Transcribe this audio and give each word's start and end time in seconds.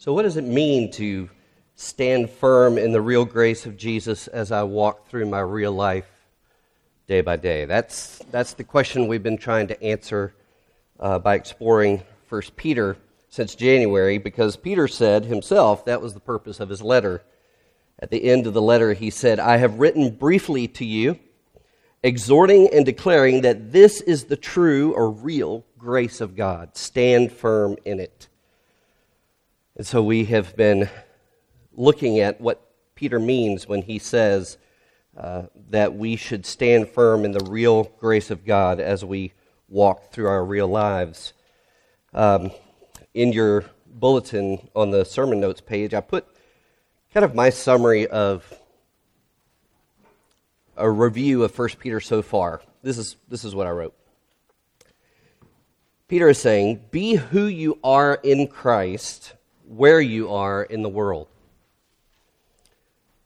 So, 0.00 0.14
what 0.14 0.22
does 0.22 0.38
it 0.38 0.44
mean 0.44 0.90
to 0.92 1.28
stand 1.74 2.30
firm 2.30 2.78
in 2.78 2.90
the 2.90 3.02
real 3.02 3.26
grace 3.26 3.66
of 3.66 3.76
Jesus 3.76 4.28
as 4.28 4.50
I 4.50 4.62
walk 4.62 5.08
through 5.08 5.26
my 5.26 5.40
real 5.40 5.72
life 5.72 6.08
day 7.06 7.20
by 7.20 7.36
day? 7.36 7.66
That's, 7.66 8.16
that's 8.30 8.54
the 8.54 8.64
question 8.64 9.08
we've 9.08 9.22
been 9.22 9.36
trying 9.36 9.66
to 9.66 9.82
answer 9.82 10.32
uh, 10.98 11.18
by 11.18 11.34
exploring 11.34 12.02
1 12.30 12.42
Peter 12.56 12.96
since 13.28 13.54
January, 13.54 14.16
because 14.16 14.56
Peter 14.56 14.88
said 14.88 15.26
himself 15.26 15.84
that 15.84 16.00
was 16.00 16.14
the 16.14 16.20
purpose 16.20 16.60
of 16.60 16.70
his 16.70 16.80
letter. 16.80 17.20
At 17.98 18.08
the 18.08 18.24
end 18.24 18.46
of 18.46 18.54
the 18.54 18.62
letter, 18.62 18.94
he 18.94 19.10
said, 19.10 19.38
I 19.38 19.58
have 19.58 19.80
written 19.80 20.12
briefly 20.16 20.66
to 20.68 20.84
you, 20.86 21.18
exhorting 22.02 22.70
and 22.72 22.86
declaring 22.86 23.42
that 23.42 23.70
this 23.70 24.00
is 24.00 24.24
the 24.24 24.38
true 24.38 24.94
or 24.94 25.10
real 25.10 25.66
grace 25.76 26.22
of 26.22 26.36
God. 26.36 26.74
Stand 26.74 27.32
firm 27.32 27.76
in 27.84 28.00
it. 28.00 28.29
And 29.80 29.86
so 29.86 30.02
we 30.02 30.26
have 30.26 30.54
been 30.56 30.90
looking 31.72 32.18
at 32.20 32.38
what 32.38 32.60
Peter 32.94 33.18
means 33.18 33.66
when 33.66 33.80
he 33.80 33.98
says 33.98 34.58
uh, 35.16 35.44
that 35.70 35.94
we 35.94 36.16
should 36.16 36.44
stand 36.44 36.90
firm 36.90 37.24
in 37.24 37.32
the 37.32 37.42
real 37.48 37.84
grace 37.98 38.30
of 38.30 38.44
God 38.44 38.78
as 38.78 39.06
we 39.06 39.32
walk 39.70 40.12
through 40.12 40.26
our 40.26 40.44
real 40.44 40.68
lives. 40.68 41.32
Um, 42.12 42.50
in 43.14 43.32
your 43.32 43.64
bulletin 43.86 44.68
on 44.76 44.90
the 44.90 45.06
sermon 45.06 45.40
notes 45.40 45.62
page, 45.62 45.94
I 45.94 46.02
put 46.02 46.26
kind 47.14 47.24
of 47.24 47.34
my 47.34 47.48
summary 47.48 48.06
of 48.06 48.44
a 50.76 50.90
review 50.90 51.42
of 51.42 51.58
1 51.58 51.68
Peter 51.78 52.00
so 52.00 52.20
far. 52.20 52.60
This 52.82 52.98
is, 52.98 53.16
this 53.30 53.46
is 53.46 53.54
what 53.54 53.66
I 53.66 53.70
wrote. 53.70 53.96
Peter 56.06 56.28
is 56.28 56.36
saying, 56.36 56.84
Be 56.90 57.14
who 57.14 57.46
you 57.46 57.78
are 57.82 58.20
in 58.22 58.46
Christ 58.46 59.36
where 59.70 60.00
you 60.00 60.32
are 60.32 60.64
in 60.64 60.82
the 60.82 60.88
world. 60.88 61.28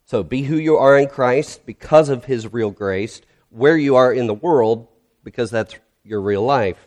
So 0.04 0.22
be 0.22 0.42
who 0.42 0.56
you 0.56 0.76
are 0.76 0.98
in 0.98 1.08
Christ 1.08 1.64
because 1.64 2.10
of 2.10 2.26
his 2.26 2.52
real 2.52 2.70
grace, 2.70 3.22
where 3.48 3.78
you 3.78 3.96
are 3.96 4.12
in 4.12 4.26
the 4.26 4.34
world 4.34 4.86
because 5.24 5.50
that's 5.50 5.74
your 6.04 6.20
real 6.20 6.42
life. 6.42 6.86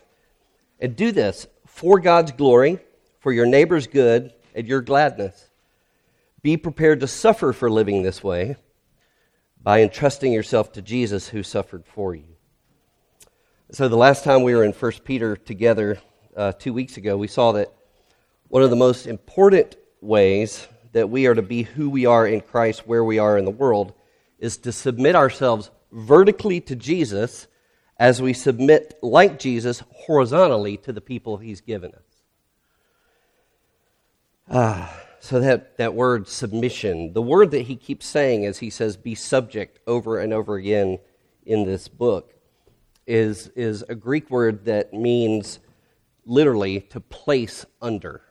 And 0.78 0.94
do 0.94 1.10
this 1.10 1.48
for 1.66 1.98
God's 1.98 2.30
glory, 2.30 2.78
for 3.18 3.32
your 3.32 3.46
neighbor's 3.46 3.88
good, 3.88 4.32
and 4.54 4.68
your 4.68 4.80
gladness. 4.80 5.50
Be 6.40 6.56
prepared 6.56 7.00
to 7.00 7.08
suffer 7.08 7.52
for 7.52 7.68
living 7.68 8.04
this 8.04 8.22
way 8.22 8.54
by 9.60 9.82
entrusting 9.82 10.32
yourself 10.32 10.70
to 10.74 10.82
Jesus 10.82 11.28
who 11.28 11.42
suffered 11.42 11.84
for 11.84 12.14
you. 12.14 12.36
So, 13.72 13.88
the 13.88 13.96
last 13.96 14.22
time 14.22 14.44
we 14.44 14.54
were 14.54 14.62
in 14.62 14.72
1 14.72 14.92
Peter 15.04 15.36
together 15.36 15.98
uh, 16.36 16.52
two 16.52 16.72
weeks 16.72 16.96
ago, 16.96 17.16
we 17.16 17.26
saw 17.26 17.52
that 17.52 17.72
one 18.48 18.62
of 18.62 18.70
the 18.70 18.76
most 18.76 19.06
important 19.06 19.76
ways 20.00 20.66
that 20.92 21.10
we 21.10 21.26
are 21.26 21.34
to 21.34 21.42
be 21.42 21.62
who 21.62 21.90
we 21.90 22.06
are 22.06 22.26
in 22.26 22.40
Christ, 22.40 22.86
where 22.86 23.04
we 23.04 23.18
are 23.18 23.36
in 23.36 23.44
the 23.44 23.50
world, 23.50 23.92
is 24.38 24.56
to 24.58 24.72
submit 24.72 25.14
ourselves 25.14 25.70
vertically 25.92 26.60
to 26.62 26.74
Jesus 26.74 27.46
as 27.98 28.22
we 28.22 28.32
submit, 28.32 28.98
like 29.02 29.38
Jesus, 29.38 29.82
horizontally 29.90 30.76
to 30.78 30.92
the 30.92 31.00
people 31.00 31.36
he's 31.36 31.60
given 31.60 31.92
us. 31.92 32.02
Ah, 34.50 34.98
so 35.20 35.40
that, 35.40 35.76
that 35.76 35.94
word 35.94 36.28
submission, 36.28 37.12
the 37.12 37.20
word 37.20 37.50
that 37.50 37.62
he 37.62 37.76
keeps 37.76 38.06
saying 38.06 38.46
as 38.46 38.58
he 38.58 38.70
says 38.70 38.96
be 38.96 39.14
subject 39.14 39.78
over 39.86 40.18
and 40.18 40.32
over 40.32 40.54
again 40.54 40.98
in 41.44 41.66
this 41.66 41.88
book, 41.88 42.34
is, 43.06 43.48
is 43.56 43.82
a 43.88 43.94
Greek 43.94 44.30
word 44.30 44.64
that 44.66 44.94
means 44.94 45.58
literally 46.24 46.80
to 46.80 47.00
place 47.00 47.66
under. 47.82 48.22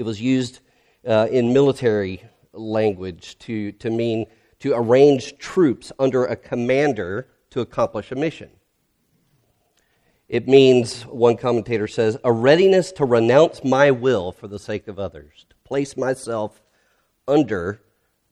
It 0.00 0.06
was 0.06 0.18
used 0.18 0.60
uh, 1.06 1.28
in 1.30 1.52
military 1.52 2.24
language 2.54 3.38
to, 3.40 3.70
to 3.72 3.90
mean 3.90 4.24
to 4.60 4.72
arrange 4.74 5.36
troops 5.36 5.92
under 5.98 6.24
a 6.24 6.36
commander 6.36 7.28
to 7.50 7.60
accomplish 7.60 8.10
a 8.10 8.14
mission. 8.14 8.48
It 10.26 10.48
means, 10.48 11.02
one 11.02 11.36
commentator 11.36 11.86
says, 11.86 12.16
a 12.24 12.32
readiness 12.32 12.92
to 12.92 13.04
renounce 13.04 13.62
my 13.62 13.90
will 13.90 14.32
for 14.32 14.48
the 14.48 14.58
sake 14.58 14.88
of 14.88 14.98
others, 14.98 15.44
to 15.50 15.56
place 15.64 15.98
myself 15.98 16.62
under 17.28 17.82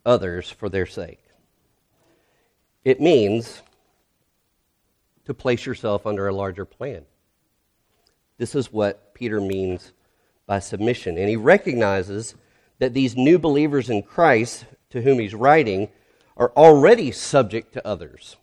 others 0.06 0.50
for 0.50 0.70
their 0.70 0.86
sake. 0.86 1.20
It 2.82 2.98
means 2.98 3.60
to 5.26 5.34
place 5.34 5.66
yourself 5.66 6.06
under 6.06 6.28
a 6.28 6.34
larger 6.34 6.64
plan. 6.64 7.04
This 8.38 8.54
is 8.54 8.72
what 8.72 9.12
Peter 9.12 9.38
means 9.38 9.92
by 10.48 10.58
submission. 10.58 11.16
And 11.16 11.28
he 11.28 11.36
recognizes 11.36 12.34
that 12.80 12.94
these 12.94 13.16
new 13.16 13.38
believers 13.38 13.90
in 13.90 14.02
Christ, 14.02 14.64
to 14.90 15.02
whom 15.02 15.20
he's 15.20 15.34
writing, 15.34 15.90
are 16.36 16.52
already 16.56 17.12
subject 17.12 17.74
to 17.74 17.86
others 17.86 18.36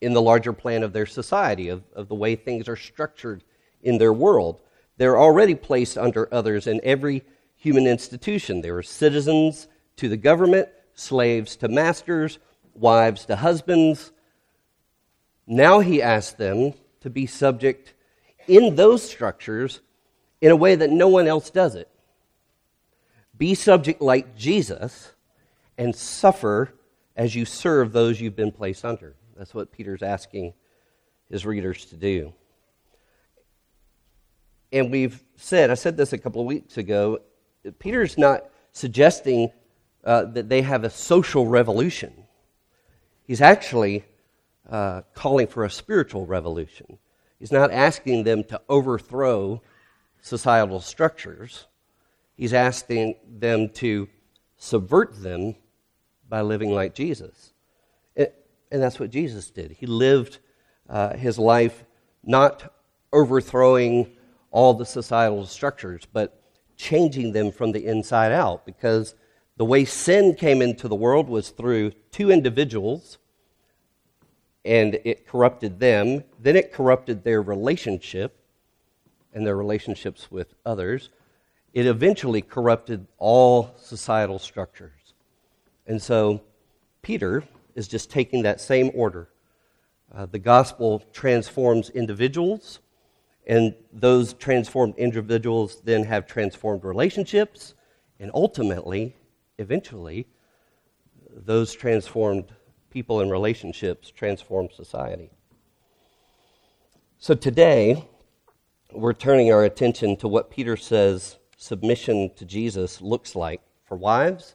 in 0.00 0.14
the 0.14 0.22
larger 0.22 0.52
plan 0.52 0.82
of 0.82 0.92
their 0.92 1.06
society, 1.06 1.68
of, 1.68 1.84
of 1.94 2.08
the 2.08 2.14
way 2.14 2.34
things 2.34 2.68
are 2.68 2.76
structured 2.76 3.44
in 3.82 3.98
their 3.98 4.12
world. 4.12 4.60
They're 4.96 5.18
already 5.18 5.54
placed 5.54 5.98
under 5.98 6.32
others 6.32 6.66
in 6.66 6.80
every 6.82 7.22
human 7.56 7.86
institution. 7.86 8.60
They 8.60 8.70
are 8.70 8.82
citizens 8.82 9.68
to 9.96 10.08
the 10.08 10.16
government, 10.16 10.68
slaves 10.94 11.56
to 11.56 11.68
masters, 11.68 12.38
wives 12.74 13.26
to 13.26 13.36
husbands. 13.36 14.12
Now 15.46 15.80
he 15.80 16.00
asks 16.00 16.32
them 16.32 16.74
to 17.00 17.10
be 17.10 17.26
subject 17.26 17.94
in 18.46 18.76
those 18.76 19.08
structures 19.08 19.80
in 20.46 20.52
a 20.52 20.56
way 20.56 20.76
that 20.76 20.90
no 20.90 21.08
one 21.08 21.26
else 21.26 21.50
does 21.50 21.74
it. 21.74 21.88
Be 23.36 23.56
subject 23.56 24.00
like 24.00 24.36
Jesus 24.36 25.10
and 25.76 25.92
suffer 25.92 26.72
as 27.16 27.34
you 27.34 27.44
serve 27.44 27.92
those 27.92 28.20
you've 28.20 28.36
been 28.36 28.52
placed 28.52 28.84
under. 28.84 29.16
That's 29.36 29.52
what 29.52 29.72
Peter's 29.72 30.04
asking 30.04 30.54
his 31.28 31.44
readers 31.44 31.86
to 31.86 31.96
do. 31.96 32.32
And 34.70 34.92
we've 34.92 35.20
said, 35.34 35.68
I 35.72 35.74
said 35.74 35.96
this 35.96 36.12
a 36.12 36.18
couple 36.18 36.42
of 36.42 36.46
weeks 36.46 36.78
ago, 36.78 37.18
Peter's 37.80 38.16
not 38.16 38.44
suggesting 38.70 39.50
uh, 40.04 40.26
that 40.26 40.48
they 40.48 40.62
have 40.62 40.84
a 40.84 40.90
social 40.90 41.48
revolution. 41.48 42.12
He's 43.24 43.40
actually 43.40 44.04
uh, 44.70 45.02
calling 45.12 45.48
for 45.48 45.64
a 45.64 45.70
spiritual 45.70 46.24
revolution. 46.24 46.98
He's 47.40 47.50
not 47.50 47.72
asking 47.72 48.22
them 48.22 48.44
to 48.44 48.60
overthrow 48.68 49.60
societal 50.20 50.80
structures. 50.80 51.66
He's 52.36 52.52
asking 52.52 53.16
them 53.26 53.70
to 53.74 54.08
subvert 54.56 55.22
them 55.22 55.56
by 56.28 56.42
living 56.42 56.70
like 56.70 56.94
Jesus. 56.94 57.52
And 58.70 58.82
that's 58.82 58.98
what 58.98 59.10
Jesus 59.10 59.50
did. 59.50 59.70
He 59.72 59.86
lived 59.86 60.38
uh, 60.88 61.16
his 61.16 61.38
life 61.38 61.84
not 62.24 62.74
overthrowing 63.12 64.16
all 64.50 64.74
the 64.74 64.86
societal 64.86 65.46
structures, 65.46 66.02
but 66.12 66.42
changing 66.76 67.32
them 67.32 67.52
from 67.52 67.72
the 67.72 67.86
inside 67.86 68.32
out 68.32 68.66
because 68.66 69.14
the 69.56 69.64
way 69.64 69.84
sin 69.84 70.34
came 70.34 70.60
into 70.60 70.88
the 70.88 70.94
world 70.94 71.28
was 71.28 71.50
through 71.50 71.92
two 72.10 72.30
individuals 72.30 73.18
and 74.64 74.98
it 75.04 75.26
corrupted 75.26 75.78
them. 75.78 76.24
Then 76.38 76.56
it 76.56 76.72
corrupted 76.72 77.22
their 77.22 77.40
relationship 77.40 78.38
and 79.36 79.46
their 79.46 79.54
relationships 79.56 80.30
with 80.30 80.54
others. 80.64 81.10
It 81.74 81.84
eventually 81.86 82.40
corrupted 82.40 83.06
all 83.18 83.74
societal 83.76 84.38
structures. 84.38 85.12
And 85.86 86.00
so 86.00 86.40
Peter 87.02 87.44
is 87.74 87.86
just 87.86 88.10
taking 88.10 88.42
that 88.44 88.62
same 88.62 88.90
order. 88.94 89.28
Uh, 90.12 90.24
the 90.24 90.38
gospel 90.38 91.04
transforms 91.12 91.90
individuals, 91.90 92.78
and 93.46 93.74
those 93.92 94.32
transformed 94.32 94.94
individuals 94.96 95.82
then 95.84 96.04
have 96.04 96.26
transformed 96.26 96.82
relationships, 96.82 97.74
and 98.18 98.30
ultimately, 98.32 99.14
eventually, 99.58 100.26
those 101.30 101.74
transformed 101.74 102.46
people 102.88 103.20
and 103.20 103.30
relationships 103.30 104.10
transform 104.10 104.70
society. 104.74 105.28
So 107.18 107.34
today, 107.34 108.08
we're 108.92 109.12
turning 109.12 109.52
our 109.52 109.64
attention 109.64 110.16
to 110.16 110.28
what 110.28 110.50
Peter 110.50 110.76
says 110.76 111.38
submission 111.56 112.30
to 112.36 112.44
Jesus 112.44 113.00
looks 113.00 113.34
like 113.34 113.60
for 113.84 113.96
wives 113.96 114.54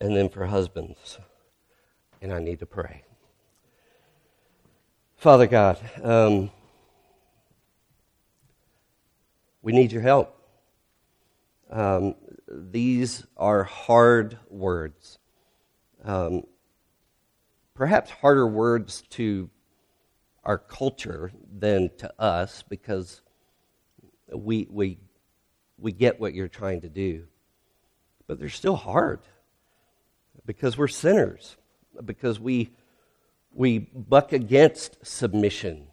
and 0.00 0.16
then 0.16 0.28
for 0.28 0.46
husbands. 0.46 1.18
And 2.22 2.32
I 2.32 2.40
need 2.40 2.58
to 2.58 2.66
pray. 2.66 3.04
Father 5.16 5.46
God, 5.46 5.78
um, 6.02 6.50
we 9.62 9.72
need 9.72 9.92
your 9.92 10.02
help. 10.02 10.36
Um, 11.70 12.14
these 12.48 13.24
are 13.36 13.64
hard 13.64 14.38
words. 14.48 15.18
Um, 16.04 16.44
perhaps 17.74 18.10
harder 18.10 18.46
words 18.46 19.02
to 19.10 19.48
our 20.44 20.58
culture 20.58 21.32
than 21.58 21.90
to 21.98 22.12
us 22.20 22.62
because 22.68 23.20
we, 24.32 24.66
we 24.70 24.98
we 25.80 25.92
get 25.92 26.20
what 26.20 26.34
you're 26.34 26.48
trying 26.48 26.82
to 26.82 26.88
do. 26.88 27.24
But 28.26 28.38
they're 28.38 28.48
still 28.48 28.76
hard 28.76 29.20
because 30.46 30.76
we're 30.76 30.88
sinners, 30.88 31.56
because 32.04 32.38
we, 32.38 32.70
we 33.52 33.78
buck 33.78 34.32
against 34.32 35.04
submission, 35.04 35.86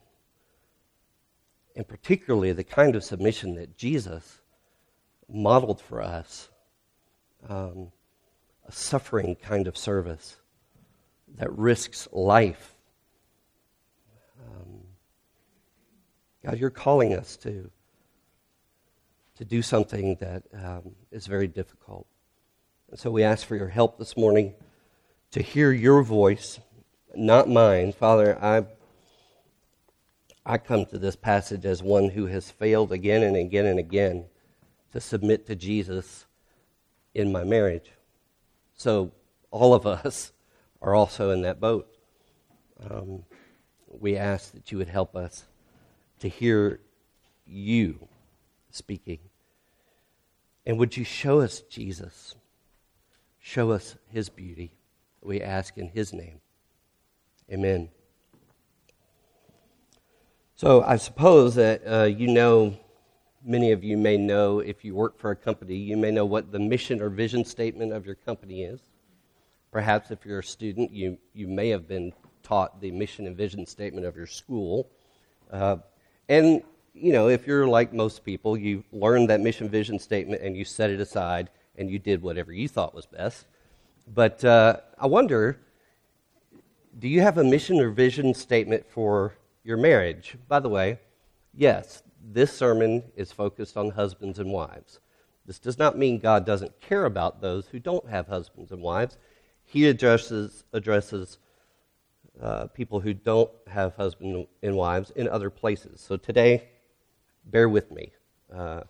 and 1.76 1.88
particularly 1.88 2.52
the 2.52 2.64
kind 2.64 2.96
of 2.96 3.04
submission 3.04 3.56
that 3.56 3.78
Jesus 3.78 4.42
modeled 5.30 5.82
for 5.82 6.02
us 6.02 6.50
um, 7.50 7.92
a 8.68 8.72
suffering 8.72 9.36
kind 9.36 9.68
of 9.68 9.78
service 9.78 10.38
that 11.38 11.52
risks 11.58 12.08
life. 12.12 12.74
Um, 14.58 14.82
God, 16.44 16.60
you're 16.60 16.70
calling 16.70 17.14
us 17.14 17.36
to, 17.38 17.70
to 19.38 19.46
do 19.46 19.62
something 19.62 20.16
that 20.16 20.44
um, 20.54 20.96
is 21.12 21.28
very 21.28 21.48
difficult. 21.48 22.08
And 22.90 23.00
so 23.00 23.12
we 23.12 23.24
ask 23.24 23.46
for 23.46 23.56
your 23.56 23.68
help 23.68 23.98
this 23.98 24.16
morning 24.16 24.54
to 25.32 25.42
hear 25.42 25.72
your 25.72 26.04
voice, 26.04 26.60
not 27.16 27.50
mine. 27.50 27.92
Father, 27.92 28.42
I, 28.42 28.66
I 30.46 30.58
come 30.58 30.86
to 30.88 30.98
this 30.98 31.16
passage 31.16 31.66
as 31.66 31.84
one 31.84 32.10
who 32.10 32.28
has 32.28 32.50
failed 32.50 32.92
again 32.92 33.24
and 33.24 33.36
again 33.36 33.66
and 33.66 33.80
again 33.80 34.26
to 34.94 35.02
submit 35.02 35.46
to 35.48 35.56
Jesus 35.56 36.26
in 37.14 37.32
my 37.32 37.44
marriage. 37.44 37.92
So 38.76 39.12
all 39.52 39.74
of 39.74 39.86
us 39.86 40.32
are 40.82 40.96
also 40.96 41.32
in 41.32 41.42
that 41.42 41.60
boat. 41.60 41.94
Um, 42.90 43.24
we 44.02 44.18
ask 44.18 44.54
that 44.54 44.72
you 44.72 44.78
would 44.78 44.90
help 44.90 45.16
us 45.16 45.46
to 46.20 46.28
hear 46.28 46.80
you 47.46 48.08
speaking. 48.70 49.20
And 50.66 50.78
would 50.78 50.98
you 50.98 51.04
show 51.04 51.40
us 51.40 51.62
Jesus? 51.62 52.36
Show 53.40 53.72
us 53.72 53.96
his 54.10 54.30
beauty. 54.30 54.72
We 55.22 55.42
ask 55.42 55.78
in 55.78 55.90
his 55.90 56.14
name. 56.14 56.42
Amen. 57.52 57.90
So 60.56 60.82
I 60.82 60.98
suppose 60.98 61.56
that 61.56 61.82
uh, 61.86 62.04
you 62.04 62.28
know, 62.28 62.78
many 63.46 63.72
of 63.72 63.84
you 63.84 63.98
may 63.98 64.18
know, 64.18 64.60
if 64.60 64.84
you 64.84 64.96
work 64.96 65.18
for 65.18 65.32
a 65.32 65.36
company, 65.36 65.76
you 65.76 65.96
may 65.96 66.12
know 66.12 66.26
what 66.26 66.52
the 66.52 66.60
mission 66.60 67.02
or 67.02 67.10
vision 67.10 67.46
statement 67.46 67.94
of 67.94 68.06
your 68.06 68.16
company 68.16 68.64
is. 68.64 68.82
Perhaps 69.72 70.12
if 70.12 70.26
you're 70.26 70.40
a 70.40 70.44
student, 70.44 70.92
you, 70.92 71.18
you 71.34 71.48
may 71.48 71.70
have 71.70 71.88
been 71.88 72.12
taught 72.48 72.80
the 72.80 72.92
mission 72.92 73.28
and 73.28 73.36
vision 73.36 73.66
statement 73.66 74.06
of 74.06 74.16
your 74.16 74.26
school. 74.26 74.90
Uh, 75.52 75.78
and, 76.30 76.64
you 76.94 77.12
know, 77.12 77.28
if 77.28 77.46
you're 77.46 77.68
like 77.68 77.94
most 77.94 78.24
people, 78.24 78.58
you 78.58 78.84
learned 78.92 79.30
that 79.30 79.42
mission 79.42 79.68
vision 79.70 80.00
statement 80.00 80.42
and 80.42 80.56
you 80.56 80.64
set 80.64 80.90
it 80.90 81.00
aside 81.00 81.50
and 81.78 81.90
you 81.90 82.00
did 82.00 82.22
whatever 82.22 82.54
you 82.54 82.68
thought 82.68 82.96
was 82.96 83.06
best. 83.06 83.46
But 84.14 84.44
uh, 84.46 84.78
I 84.98 85.08
wonder 85.08 85.60
do 87.00 87.08
you 87.08 87.22
have 87.22 87.38
a 87.38 87.44
mission 87.44 87.80
or 87.80 87.92
vision 87.92 88.34
statement 88.34 88.84
for 88.90 89.36
your 89.64 89.78
marriage? 89.78 90.36
By 90.48 90.60
the 90.60 90.70
way, 90.70 91.00
yes, 91.54 92.02
this 92.24 92.52
sermon 92.52 93.04
is 93.16 93.32
focused 93.32 93.78
on 93.78 93.92
husbands 93.92 94.40
and 94.40 94.52
wives. 94.52 95.00
This 95.46 95.60
does 95.60 95.78
not 95.78 95.98
mean 95.98 96.18
God 96.18 96.46
doesn't 96.46 96.82
care 96.82 97.06
about 97.06 97.40
those 97.40 97.68
who 97.68 97.80
don't 97.80 98.10
have 98.10 98.28
husbands 98.28 98.72
and 98.72 98.82
wives. 98.82 99.18
He 99.64 99.88
addresses, 99.88 100.64
addresses 100.74 101.38
uh, 102.42 102.68
people 102.68 103.00
who 103.00 103.14
don't 103.14 103.50
have 103.68 103.96
husbands 103.96 104.48
and 104.62 104.76
wives 104.76 105.12
in 105.16 105.28
other 105.28 105.50
places. 105.50 106.02
So 106.02 106.18
today, 106.18 106.70
bear 107.46 107.68
with 107.68 107.92
me 107.92 108.12
uh, 108.54 108.82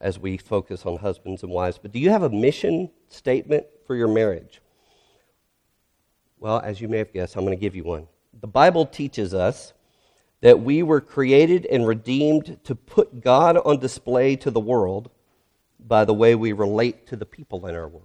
as 0.00 0.18
we 0.18 0.36
focus 0.36 0.86
on 0.86 0.96
husbands 0.96 1.42
and 1.42 1.52
wives. 1.52 1.78
But 1.80 1.92
do 1.92 1.98
you 1.98 2.10
have 2.10 2.22
a 2.22 2.30
mission 2.30 2.90
statement 3.08 3.66
for 3.86 3.94
your 3.94 4.08
marriage? 4.08 4.60
Well, 6.38 6.60
as 6.60 6.80
you 6.80 6.88
may 6.88 6.98
have 6.98 7.12
guessed, 7.12 7.36
I'm 7.36 7.44
going 7.44 7.56
to 7.56 7.60
give 7.60 7.74
you 7.74 7.84
one. 7.84 8.06
The 8.40 8.46
Bible 8.46 8.86
teaches 8.86 9.34
us 9.34 9.72
that 10.40 10.60
we 10.60 10.84
were 10.84 11.00
created 11.00 11.66
and 11.66 11.86
redeemed 11.86 12.58
to 12.64 12.74
put 12.74 13.22
God 13.22 13.56
on 13.56 13.80
display 13.80 14.36
to 14.36 14.50
the 14.50 14.60
world 14.60 15.10
by 15.80 16.04
the 16.04 16.14
way 16.14 16.34
we 16.34 16.52
relate 16.52 17.06
to 17.08 17.16
the 17.16 17.26
people 17.26 17.66
in 17.66 17.74
our 17.74 17.88
world. 17.88 18.04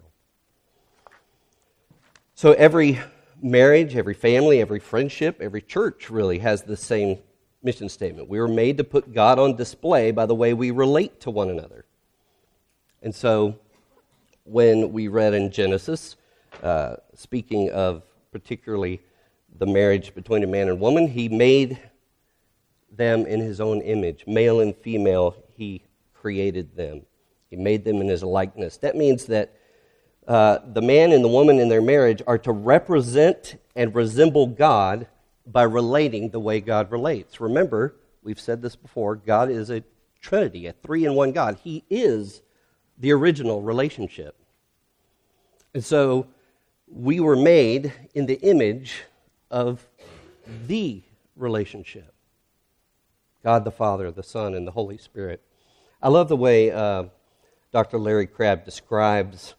So 2.33 2.53
every 2.53 3.00
marriage, 3.43 3.95
every 3.95 4.13
family, 4.13 4.61
every 4.61 4.79
friendship, 4.79 5.41
every 5.41 5.61
church 5.61 6.09
really 6.09 6.39
has 6.39 6.63
the 6.63 6.77
same 6.77 7.19
mission 7.61 7.89
statement. 7.89 8.29
We 8.29 8.39
were 8.39 8.47
made 8.47 8.77
to 8.77 8.83
put 8.83 9.13
God 9.13 9.37
on 9.37 9.55
display 9.55 10.11
by 10.11 10.25
the 10.25 10.35
way 10.35 10.53
we 10.53 10.71
relate 10.71 11.19
to 11.21 11.31
one 11.31 11.49
another. 11.49 11.85
And 13.01 13.13
so 13.13 13.59
when 14.45 14.93
we 14.93 15.07
read 15.09 15.33
in 15.33 15.51
Genesis, 15.51 16.15
uh, 16.61 16.95
speaking 17.13 17.69
of 17.71 18.03
particularly 18.31 19.01
the 19.59 19.65
marriage 19.65 20.15
between 20.15 20.43
a 20.43 20.47
man 20.47 20.69
and 20.69 20.79
woman, 20.79 21.07
he 21.07 21.29
made 21.29 21.79
them 22.91 23.25
in 23.25 23.39
his 23.39 23.59
own 23.59 23.81
image. 23.81 24.23
Male 24.27 24.61
and 24.61 24.75
female, 24.75 25.35
he 25.55 25.83
created 26.13 26.75
them. 26.75 27.01
He 27.49 27.55
made 27.55 27.83
them 27.83 28.01
in 28.01 28.07
his 28.07 28.23
likeness. 28.23 28.77
That 28.77 28.95
means 28.95 29.25
that 29.25 29.53
uh, 30.27 30.59
the 30.73 30.81
man 30.81 31.11
and 31.11 31.23
the 31.23 31.29
woman 31.29 31.59
in 31.59 31.69
their 31.69 31.81
marriage 31.81 32.21
are 32.25 32.37
to 32.39 32.51
represent 32.51 33.55
and 33.75 33.93
resemble 33.93 34.47
God 34.47 35.07
by 35.45 35.63
relating 35.63 36.29
the 36.29 36.39
way 36.39 36.61
God 36.61 36.91
relates. 36.91 37.41
Remember, 37.41 37.95
we've 38.23 38.39
said 38.39 38.61
this 38.61 38.75
before 38.75 39.15
God 39.15 39.49
is 39.49 39.69
a 39.69 39.83
trinity, 40.21 40.67
a 40.67 40.73
three 40.73 41.05
in 41.05 41.15
one 41.15 41.31
God. 41.31 41.59
He 41.63 41.83
is 41.89 42.41
the 42.97 43.11
original 43.11 43.61
relationship. 43.61 44.35
And 45.73 45.83
so 45.83 46.27
we 46.87 47.19
were 47.19 47.35
made 47.35 47.91
in 48.13 48.25
the 48.25 48.39
image 48.41 49.03
of 49.51 49.85
the 50.67 51.01
relationship 51.35 52.13
God 53.43 53.65
the 53.65 53.71
Father, 53.71 54.09
the 54.09 54.23
Son, 54.23 54.53
and 54.53 54.65
the 54.65 54.71
Holy 54.71 54.97
Spirit. 54.97 55.41
I 56.01 56.07
love 56.07 56.29
the 56.29 56.37
way 56.37 56.71
uh, 56.71 57.05
Dr. 57.73 57.97
Larry 57.97 58.25
Crabb 58.25 58.63
describes 58.63 59.55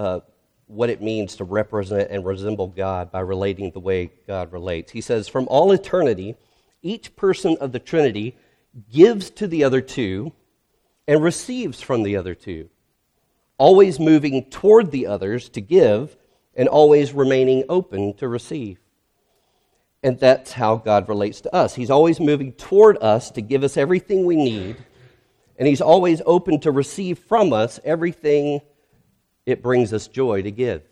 uh, 0.00 0.20
what 0.66 0.88
it 0.88 1.02
means 1.02 1.36
to 1.36 1.44
represent 1.44 2.10
and 2.10 2.24
resemble 2.24 2.68
God 2.68 3.12
by 3.12 3.20
relating 3.20 3.70
the 3.70 3.80
way 3.80 4.10
God 4.26 4.50
relates. 4.50 4.92
He 4.92 5.02
says, 5.02 5.28
From 5.28 5.46
all 5.48 5.72
eternity, 5.72 6.36
each 6.80 7.14
person 7.16 7.58
of 7.60 7.72
the 7.72 7.78
Trinity 7.78 8.34
gives 8.90 9.28
to 9.30 9.46
the 9.46 9.62
other 9.62 9.82
two 9.82 10.32
and 11.06 11.22
receives 11.22 11.82
from 11.82 12.02
the 12.02 12.16
other 12.16 12.34
two, 12.34 12.70
always 13.58 14.00
moving 14.00 14.46
toward 14.46 14.90
the 14.90 15.06
others 15.06 15.50
to 15.50 15.60
give 15.60 16.16
and 16.54 16.66
always 16.66 17.12
remaining 17.12 17.64
open 17.68 18.14
to 18.14 18.26
receive. 18.26 18.78
And 20.02 20.18
that's 20.18 20.52
how 20.52 20.76
God 20.76 21.10
relates 21.10 21.42
to 21.42 21.54
us. 21.54 21.74
He's 21.74 21.90
always 21.90 22.20
moving 22.20 22.52
toward 22.52 22.96
us 23.02 23.30
to 23.32 23.42
give 23.42 23.64
us 23.64 23.76
everything 23.76 24.24
we 24.24 24.36
need, 24.36 24.76
and 25.58 25.68
He's 25.68 25.82
always 25.82 26.22
open 26.24 26.58
to 26.60 26.70
receive 26.70 27.18
from 27.18 27.52
us 27.52 27.78
everything 27.84 28.62
it 29.50 29.62
brings 29.62 29.92
us 29.92 30.06
joy 30.06 30.42
to 30.42 30.50
give. 30.50 30.82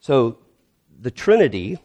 So, 0.00 0.38
the 1.00 1.10
Trinity 1.10 1.78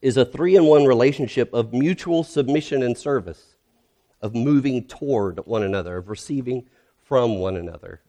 is 0.00 0.16
a 0.16 0.24
three 0.24 0.56
in 0.56 0.64
one 0.66 0.84
relationship 0.84 1.52
of 1.52 1.72
mutual 1.72 2.22
submission 2.22 2.82
and 2.82 2.96
service, 2.96 3.56
of 4.22 4.34
moving 4.34 4.84
toward 4.84 5.44
one 5.46 5.62
another, 5.62 5.96
of 5.96 6.08
receiving 6.08 6.66
from 7.02 7.38
one 7.38 7.56
another. 7.56 8.00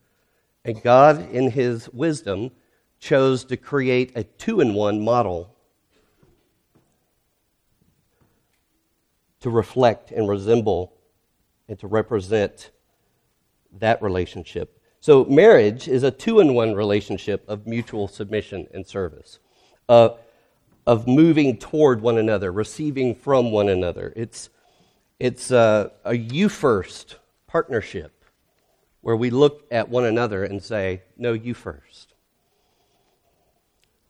And 0.65 0.81
God, 0.81 1.31
in 1.31 1.51
His 1.51 1.89
wisdom, 1.89 2.51
chose 2.99 3.45
to 3.45 3.57
create 3.57 4.11
a 4.15 4.23
two 4.23 4.59
in 4.59 4.73
one 4.73 5.01
model 5.01 5.55
to 9.39 9.49
reflect 9.49 10.11
and 10.11 10.27
resemble 10.27 10.93
and 11.67 11.79
to 11.79 11.87
represent 11.87 12.71
that 13.79 14.01
relationship 14.01 14.78
so, 15.01 15.23
marriage 15.25 15.87
is 15.87 16.03
a 16.03 16.11
two 16.11 16.41
in 16.41 16.53
one 16.53 16.75
relationship 16.75 17.45
of 17.47 17.65
mutual 17.65 18.09
submission 18.09 18.67
and 18.73 18.85
service, 18.85 19.39
uh, 19.87 20.09
of 20.85 21.07
moving 21.07 21.57
toward 21.57 22.01
one 22.01 22.17
another, 22.17 22.51
receiving 22.51 23.15
from 23.15 23.51
one 23.51 23.69
another. 23.69 24.11
It's, 24.17 24.49
it's 25.17 25.51
a, 25.51 25.91
a 26.03 26.17
you 26.17 26.49
first 26.49 27.15
partnership 27.47 28.25
where 28.99 29.15
we 29.15 29.29
look 29.29 29.65
at 29.71 29.87
one 29.87 30.03
another 30.03 30.43
and 30.43 30.61
say, 30.61 31.03
No, 31.17 31.31
you 31.31 31.53
first. 31.53 32.13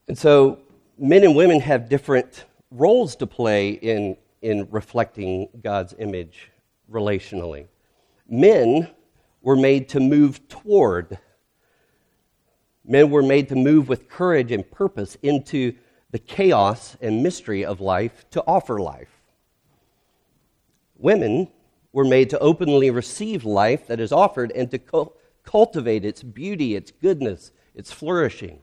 And 0.08 0.17
so, 0.17 0.58
men 0.98 1.24
and 1.24 1.36
women 1.36 1.60
have 1.60 1.88
different 1.88 2.46
roles 2.72 3.15
to 3.17 3.27
play 3.27 3.74
in, 3.74 4.17
in 4.41 4.67
reflecting 4.72 5.50
God's 5.62 5.93
image 6.00 6.50
relationally. 6.91 7.67
Men 8.27 8.89
were 9.41 9.55
made 9.55 9.89
to 9.89 10.00
move 10.00 10.48
toward. 10.48 11.17
Men 12.86 13.10
were 13.10 13.24
made 13.24 13.50
to 13.50 13.55
move 13.55 13.88
with 13.88 14.10
courage 14.10 14.51
and 14.51 14.69
purpose 14.69 15.17
into 15.22 15.75
the 16.12 16.19
chaos 16.19 16.98
and 17.01 17.24
mystery 17.24 17.63
of 17.63 17.79
life 17.79 18.25
to 18.31 18.43
offer 18.48 18.79
life. 18.79 19.22
Women 20.98 21.48
we're 21.91 22.05
made 22.05 22.29
to 22.29 22.39
openly 22.39 22.91
receive 22.91 23.46
life 23.46 23.88
that 23.88 24.00
is 24.00 24.12
offered 24.12 24.51
and 24.51 24.69
to 24.72 25.10
cultivate 25.43 26.05
its 26.05 26.22
beauty, 26.22 26.75
its 26.75 26.91
goodness, 26.91 27.51
its 27.74 27.91
flourishing. 27.91 28.60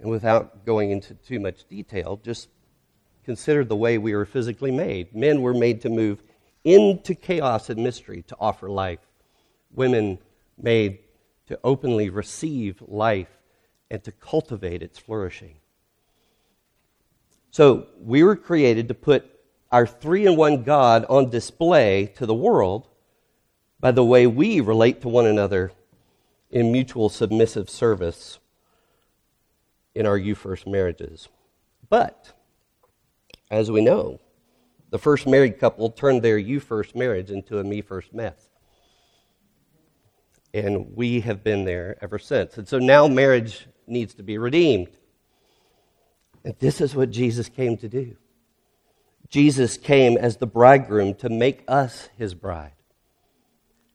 And 0.00 0.10
without 0.10 0.64
going 0.64 0.90
into 0.90 1.14
too 1.14 1.40
much 1.40 1.66
detail, 1.68 2.20
just 2.22 2.48
consider 3.24 3.64
the 3.64 3.76
way 3.76 3.98
we 3.98 4.14
were 4.14 4.24
physically 4.24 4.70
made. 4.70 5.14
Men 5.14 5.42
were 5.42 5.52
made 5.52 5.82
to 5.82 5.90
move 5.90 6.22
into 6.64 7.14
chaos 7.14 7.70
and 7.70 7.82
mystery 7.82 8.22
to 8.28 8.36
offer 8.38 8.68
life. 8.68 9.00
Women 9.72 10.18
made 10.60 10.98
to 11.46 11.58
openly 11.64 12.10
receive 12.10 12.82
life 12.86 13.28
and 13.90 14.02
to 14.04 14.12
cultivate 14.12 14.82
its 14.82 14.98
flourishing. 14.98 15.56
So 17.50 17.86
we 18.00 18.22
were 18.22 18.36
created 18.36 18.88
to 18.88 18.94
put 18.94 19.30
our 19.72 19.86
three 19.86 20.26
in 20.26 20.36
one 20.36 20.62
God 20.62 21.04
on 21.08 21.30
display 21.30 22.12
to 22.16 22.26
the 22.26 22.34
world 22.34 22.86
by 23.80 23.90
the 23.90 24.04
way 24.04 24.26
we 24.26 24.60
relate 24.60 25.00
to 25.02 25.08
one 25.08 25.26
another 25.26 25.72
in 26.50 26.72
mutual 26.72 27.08
submissive 27.08 27.68
service 27.68 28.38
in 29.94 30.06
our 30.06 30.16
you 30.16 30.34
first 30.34 30.66
marriages. 30.66 31.28
But, 31.88 32.32
as 33.50 33.70
we 33.70 33.80
know, 33.80 34.20
the 34.90 34.98
first 34.98 35.26
married 35.26 35.58
couple 35.58 35.90
turned 35.90 36.22
their 36.22 36.38
you 36.38 36.60
first 36.60 36.96
marriage 36.96 37.30
into 37.30 37.58
a 37.58 37.64
me 37.64 37.82
first 37.82 38.14
mess. 38.14 38.48
And 40.54 40.96
we 40.96 41.20
have 41.20 41.44
been 41.44 41.64
there 41.64 41.98
ever 42.00 42.18
since. 42.18 42.56
And 42.56 42.66
so 42.66 42.78
now 42.78 43.06
marriage 43.06 43.66
needs 43.86 44.14
to 44.14 44.22
be 44.22 44.38
redeemed. 44.38 44.88
And 46.44 46.54
this 46.58 46.80
is 46.80 46.94
what 46.94 47.10
Jesus 47.10 47.48
came 47.48 47.76
to 47.78 47.88
do. 47.88 48.16
Jesus 49.28 49.76
came 49.76 50.16
as 50.16 50.38
the 50.38 50.46
bridegroom 50.46 51.14
to 51.16 51.28
make 51.28 51.64
us 51.68 52.08
his 52.16 52.32
bride. 52.34 52.72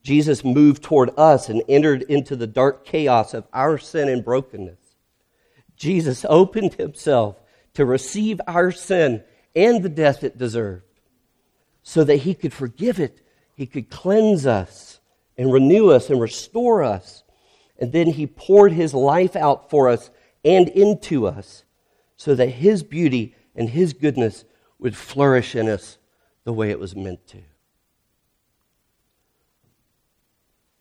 Jesus 0.04 0.44
moved 0.44 0.82
toward 0.82 1.10
us 1.16 1.48
and 1.48 1.62
entered 1.68 2.02
into 2.02 2.36
the 2.36 2.46
dark 2.46 2.84
chaos 2.84 3.34
of 3.34 3.46
our 3.52 3.78
sin 3.78 4.08
and 4.08 4.24
brokenness. 4.24 4.78
Jesus 5.76 6.24
opened 6.28 6.74
himself 6.74 7.40
to 7.72 7.84
receive 7.84 8.40
our 8.46 8.70
sin 8.70 9.24
and 9.54 9.82
the 9.82 9.88
death 9.88 10.24
it 10.24 10.38
deserved 10.38 10.82
so 11.82 12.02
that 12.04 12.16
he 12.16 12.34
could 12.34 12.52
forgive 12.52 12.98
it, 12.98 13.20
he 13.54 13.66
could 13.66 13.90
cleanse 13.90 14.46
us 14.46 15.00
and 15.36 15.52
renew 15.52 15.90
us 15.90 16.10
and 16.10 16.20
restore 16.20 16.82
us. 16.82 17.22
And 17.78 17.92
then 17.92 18.08
he 18.08 18.26
poured 18.26 18.72
his 18.72 18.94
life 18.94 19.36
out 19.36 19.70
for 19.70 19.88
us 19.88 20.10
and 20.44 20.68
into 20.68 21.26
us 21.26 21.64
so 22.16 22.34
that 22.34 22.48
his 22.48 22.82
beauty 22.82 23.34
and 23.54 23.68
his 23.68 23.92
goodness 23.92 24.44
would 24.78 24.96
flourish 24.96 25.54
in 25.54 25.68
us 25.68 25.98
the 26.44 26.52
way 26.52 26.70
it 26.70 26.78
was 26.78 26.96
meant 26.96 27.26
to. 27.28 27.42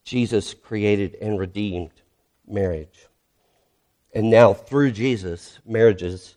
Jesus 0.03 0.53
created 0.53 1.15
and 1.22 1.39
redeemed 1.39 1.92
marriage. 2.48 3.08
And 4.13 4.30
now, 4.30 4.53
through 4.53 4.92
Jesus, 4.92 5.60
marriages 5.65 6.36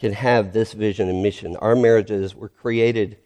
can 0.00 0.12
have 0.14 0.52
this 0.52 0.72
vision 0.72 1.08
and 1.08 1.22
mission. 1.22 1.56
Our 1.56 1.76
marriages 1.76 2.34
were 2.34 2.48
created 2.48 3.18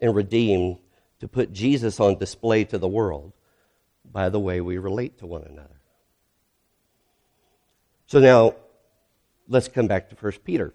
and 0.00 0.14
redeemed 0.14 0.78
to 1.20 1.28
put 1.28 1.52
Jesus 1.52 2.00
on 2.00 2.18
display 2.18 2.64
to 2.64 2.78
the 2.78 2.88
world 2.88 3.32
by 4.10 4.30
the 4.30 4.40
way 4.40 4.60
we 4.60 4.78
relate 4.78 5.18
to 5.18 5.26
one 5.26 5.44
another. 5.44 5.80
So 8.06 8.18
now, 8.18 8.54
let's 9.48 9.68
come 9.68 9.86
back 9.86 10.08
to 10.08 10.16
1 10.16 10.32
Peter. 10.44 10.72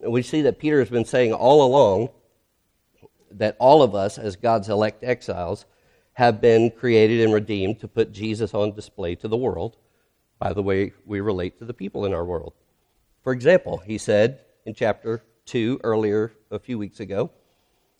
We 0.00 0.22
see 0.22 0.42
that 0.42 0.58
Peter 0.58 0.80
has 0.80 0.90
been 0.90 1.04
saying 1.04 1.32
all 1.32 1.64
along 1.64 2.08
that 3.30 3.56
all 3.60 3.82
of 3.82 3.94
us, 3.94 4.18
as 4.18 4.36
God's 4.36 4.68
elect 4.68 5.04
exiles, 5.04 5.66
have 6.14 6.40
been 6.40 6.70
created 6.70 7.20
and 7.20 7.32
redeemed 7.32 7.80
to 7.80 7.88
put 7.88 8.12
Jesus 8.12 8.54
on 8.54 8.74
display 8.74 9.14
to 9.16 9.28
the 9.28 9.36
world 9.36 9.76
by 10.38 10.52
the 10.52 10.62
way 10.62 10.92
we 11.06 11.20
relate 11.20 11.58
to 11.58 11.64
the 11.64 11.74
people 11.74 12.04
in 12.04 12.12
our 12.12 12.24
world. 12.24 12.54
For 13.22 13.32
example, 13.32 13.78
he 13.78 13.98
said 13.98 14.40
in 14.66 14.74
chapter 14.74 15.22
2 15.46 15.80
earlier, 15.84 16.32
a 16.50 16.58
few 16.58 16.78
weeks 16.78 17.00
ago, 17.00 17.30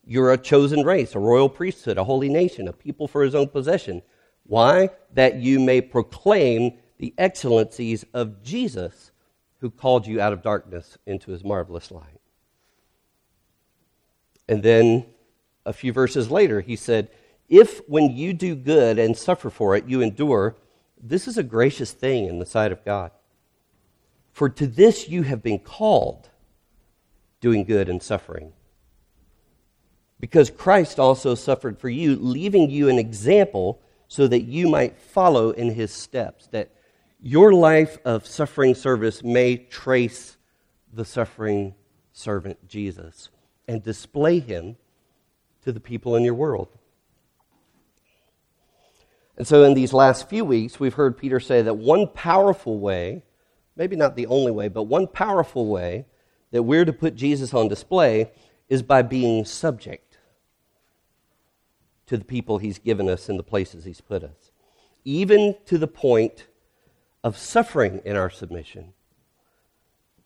You're 0.05 0.33
a 0.33 0.39
chosen 0.39 0.85
race, 0.85 1.15
a 1.15 1.21
royal 1.21 1.49
priesthood, 1.49 1.99
a 1.99 2.05
holy 2.05 2.29
nation, 2.29 2.69
a 2.69 2.73
people 2.73 3.09
for 3.09 3.23
his 3.23 3.35
own 3.35 3.49
possession. 3.49 4.03
Why? 4.45 4.91
That 5.15 5.37
you 5.37 5.61
may 5.61 5.81
proclaim 5.81 6.79
the 6.99 7.15
excellencies 7.19 8.05
of 8.13 8.43
Jesus 8.43 9.13
who 9.61 9.71
called 9.71 10.07
you 10.07 10.21
out 10.21 10.33
of 10.33 10.43
darkness 10.43 10.99
into 11.07 11.31
his 11.31 11.45
marvelous 11.45 11.91
light. 11.91 12.21
And 14.49 14.63
then 14.63 15.07
a 15.65 15.73
few 15.73 15.93
verses 15.93 16.31
later, 16.31 16.61
he 16.61 16.75
said, 16.75 17.09
If 17.49 17.81
when 17.89 18.11
you 18.17 18.33
do 18.33 18.57
good 18.57 18.99
and 18.99 19.17
suffer 19.17 19.51
for 19.51 19.77
it, 19.77 19.87
you 19.87 20.01
endure, 20.01 20.57
this 21.01 21.29
is 21.29 21.39
a 21.39 21.43
gracious 21.45 21.93
thing 21.93 22.27
in 22.27 22.41
the 22.41 22.47
sight 22.47 22.73
of 22.73 22.85
God. 22.85 23.13
For 24.33 24.49
to 24.49 24.67
this 24.67 25.09
you 25.09 25.23
have 25.23 25.43
been 25.43 25.59
called, 25.59 26.29
doing 27.41 27.65
good 27.65 27.89
and 27.89 28.03
suffering. 28.03 28.53
Because 30.19 30.51
Christ 30.51 30.99
also 30.99 31.35
suffered 31.35 31.79
for 31.79 31.89
you, 31.89 32.17
leaving 32.17 32.71
you 32.71 32.89
an 32.89 32.99
example 32.99 33.81
so 34.09 34.27
that 34.27 34.43
you 34.43 34.69
might 34.69 34.99
follow 34.99 35.51
in 35.51 35.71
his 35.71 35.93
steps, 35.93 36.47
that 36.49 36.71
your 37.21 37.53
life 37.53 37.99
of 38.05 38.27
suffering 38.27 38.75
service 38.75 39.23
may 39.23 39.57
trace 39.57 40.37
the 40.93 41.05
suffering 41.05 41.75
servant 42.13 42.69
Jesus 42.69 43.31
and 43.67 43.83
display 43.83 44.39
him 44.39 44.77
to 45.65 45.73
the 45.73 45.81
people 45.81 46.17
in 46.17 46.25
your 46.25 46.35
world. 46.35 46.69
And 49.37 49.47
so, 49.47 49.65
in 49.65 49.75
these 49.75 49.93
last 49.93 50.29
few 50.29 50.45
weeks, 50.45 50.79
we've 50.79 50.95
heard 50.95 51.17
Peter 51.17 51.41
say 51.41 51.63
that 51.63 51.75
one 51.75 52.07
powerful 52.07 52.79
way, 52.79 53.23
maybe 53.77 53.97
not 53.97 54.17
the 54.17 54.27
only 54.27 54.51
way, 54.51 54.69
but 54.69 54.85
one 54.85 55.07
powerful 55.07 55.67
way 55.67 56.07
that 56.51 56.63
we're 56.63 56.85
to 56.85 56.93
put 56.93 57.15
Jesus 57.15 57.55
on 57.55 57.69
display 57.69 58.31
is 58.69 58.83
by 58.83 59.03
being 59.03 59.45
subject 59.45 60.19
to 62.07 62.17
the 62.17 62.25
people 62.25 62.59
he's 62.59 62.79
given 62.79 63.09
us 63.09 63.29
and 63.29 63.39
the 63.39 63.45
places 63.45 63.85
he's 63.85 64.01
put 64.01 64.23
us, 64.23 64.51
even 65.05 65.57
to 65.67 65.79
the 65.79 65.87
point 65.87 66.47
of 67.25 67.39
suffering 67.39 68.03
in 68.05 68.17
our 68.17 68.31
submission, 68.31 68.93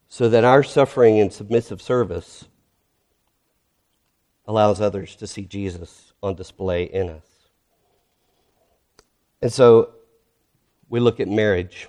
so 0.09 0.29
that 0.29 0.45
our 0.45 0.63
suffering 0.63 1.21
and 1.21 1.33
submissive 1.33 1.81
service 1.81 2.47
allows 4.47 4.81
others 4.81 5.17
to 5.17 5.27
see 5.27 5.45
Jesus 5.45 6.13
on 6.23 6.35
display 6.35 6.85
in 6.85 7.09
us. 7.09 7.27
And 9.43 9.53
so 9.53 9.91
we 10.89 11.01
look 11.01 11.21
at 11.21 11.29
marriage. 11.29 11.89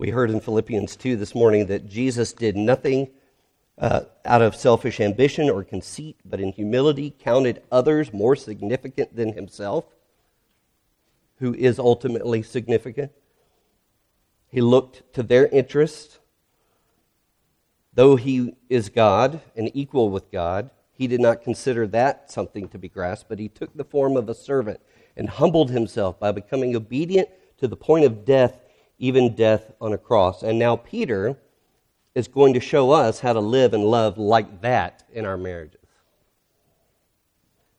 We 0.00 0.08
heard 0.08 0.30
in 0.30 0.40
Philippians 0.40 0.96
2 0.96 1.16
this 1.16 1.34
morning 1.34 1.66
that 1.66 1.86
Jesus 1.86 2.32
did 2.32 2.56
nothing 2.56 3.10
uh, 3.76 4.04
out 4.24 4.40
of 4.40 4.56
selfish 4.56 4.98
ambition 4.98 5.50
or 5.50 5.62
conceit, 5.62 6.16
but 6.24 6.40
in 6.40 6.52
humility 6.52 7.14
counted 7.18 7.62
others 7.70 8.10
more 8.10 8.34
significant 8.34 9.14
than 9.14 9.34
himself, 9.34 9.84
who 11.40 11.52
is 11.52 11.78
ultimately 11.78 12.42
significant. 12.42 13.12
He 14.48 14.62
looked 14.62 15.02
to 15.12 15.22
their 15.22 15.46
interest. 15.48 16.18
Though 17.92 18.16
he 18.16 18.54
is 18.70 18.88
God 18.88 19.42
and 19.54 19.70
equal 19.74 20.08
with 20.08 20.32
God, 20.32 20.70
he 20.94 21.08
did 21.08 21.20
not 21.20 21.42
consider 21.42 21.86
that 21.88 22.32
something 22.32 22.70
to 22.70 22.78
be 22.78 22.88
grasped, 22.88 23.28
but 23.28 23.38
he 23.38 23.50
took 23.50 23.76
the 23.76 23.84
form 23.84 24.16
of 24.16 24.30
a 24.30 24.34
servant 24.34 24.80
and 25.14 25.28
humbled 25.28 25.70
himself 25.70 26.18
by 26.18 26.32
becoming 26.32 26.74
obedient 26.74 27.28
to 27.58 27.68
the 27.68 27.76
point 27.76 28.06
of 28.06 28.24
death, 28.24 28.62
even 29.00 29.34
death 29.34 29.72
on 29.80 29.92
a 29.92 29.98
cross. 29.98 30.44
And 30.44 30.60
now 30.60 30.76
Peter 30.76 31.36
is 32.14 32.28
going 32.28 32.54
to 32.54 32.60
show 32.60 32.92
us 32.92 33.18
how 33.18 33.32
to 33.32 33.40
live 33.40 33.74
and 33.74 33.84
love 33.84 34.16
like 34.16 34.60
that 34.60 35.02
in 35.12 35.26
our 35.26 35.36
marriages. 35.36 35.80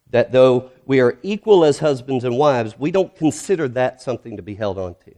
That 0.09 0.33
though 0.33 0.71
we 0.85 0.99
are 0.99 1.17
equal 1.23 1.63
as 1.63 1.79
husbands 1.79 2.25
and 2.25 2.37
wives, 2.37 2.77
we 2.77 2.91
don't 2.91 3.15
consider 3.15 3.69
that 3.69 4.01
something 4.01 4.35
to 4.35 4.43
be 4.43 4.55
held 4.55 4.77
on 4.77 4.95
to 5.05 5.15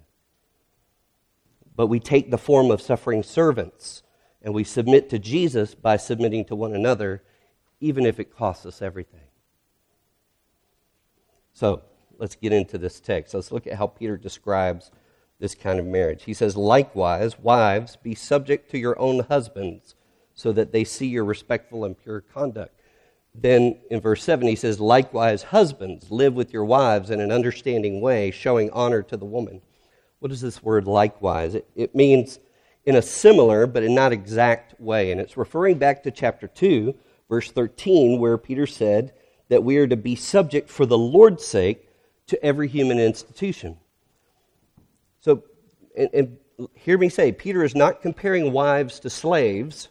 but 1.75 1.87
we 1.87 1.99
take 1.99 2.29
the 2.29 2.37
form 2.37 2.71
of 2.71 2.81
suffering 2.81 3.23
servants 3.23 4.03
and 4.41 4.53
we 4.53 4.63
submit 4.63 5.09
to 5.09 5.19
Jesus 5.19 5.73
by 5.73 5.97
submitting 5.97 6.45
to 6.45 6.55
one 6.55 6.75
another, 6.75 7.23
even 7.79 8.05
if 8.05 8.19
it 8.19 8.35
costs 8.35 8.65
us 8.65 8.81
everything. 8.81 9.21
So 11.53 11.81
let's 12.17 12.35
get 12.35 12.51
into 12.51 12.77
this 12.77 12.99
text. 12.99 13.33
Let's 13.33 13.51
look 13.51 13.67
at 13.67 13.75
how 13.75 13.87
Peter 13.87 14.17
describes 14.17 14.91
this 15.43 15.55
kind 15.55 15.77
of 15.77 15.85
marriage. 15.85 16.23
He 16.23 16.33
says, 16.33 16.55
Likewise, 16.55 17.37
wives, 17.37 17.97
be 17.97 18.15
subject 18.15 18.71
to 18.71 18.77
your 18.77 18.97
own 18.97 19.19
husbands, 19.25 19.93
so 20.33 20.53
that 20.53 20.71
they 20.71 20.85
see 20.85 21.07
your 21.07 21.25
respectful 21.25 21.83
and 21.83 22.01
pure 22.01 22.21
conduct. 22.21 22.79
Then 23.35 23.77
in 23.91 23.99
verse 23.99 24.23
7, 24.23 24.47
he 24.47 24.55
says, 24.55 24.79
Likewise, 24.79 25.43
husbands, 25.43 26.09
live 26.09 26.33
with 26.33 26.53
your 26.53 26.63
wives 26.63 27.09
in 27.09 27.19
an 27.19 27.29
understanding 27.29 27.99
way, 27.99 28.31
showing 28.31 28.71
honor 28.71 29.03
to 29.03 29.17
the 29.17 29.25
woman. 29.25 29.61
What 30.19 30.31
is 30.31 30.39
this 30.39 30.63
word 30.63 30.87
likewise? 30.87 31.55
It, 31.55 31.67
it 31.75 31.93
means 31.93 32.39
in 32.85 32.95
a 32.95 33.01
similar 33.01 33.67
but 33.67 33.83
in 33.83 33.93
not 33.93 34.13
exact 34.13 34.79
way. 34.79 35.11
And 35.11 35.19
it's 35.19 35.35
referring 35.35 35.77
back 35.77 36.03
to 36.03 36.11
chapter 36.11 36.47
2, 36.47 36.95
verse 37.27 37.51
13, 37.51 38.17
where 38.17 38.37
Peter 38.37 38.65
said 38.65 39.11
that 39.49 39.65
we 39.65 39.75
are 39.75 39.87
to 39.87 39.97
be 39.97 40.15
subject 40.15 40.69
for 40.69 40.85
the 40.85 40.97
Lord's 40.97 41.45
sake 41.45 41.89
to 42.27 42.41
every 42.41 42.69
human 42.69 42.97
institution. 42.97 43.77
And, 45.95 46.09
and 46.13 46.37
hear 46.75 46.97
me 46.97 47.09
say, 47.09 47.31
Peter 47.31 47.63
is 47.63 47.75
not 47.75 48.01
comparing 48.01 48.51
wives 48.51 48.99
to 49.01 49.09
slaves, 49.09 49.89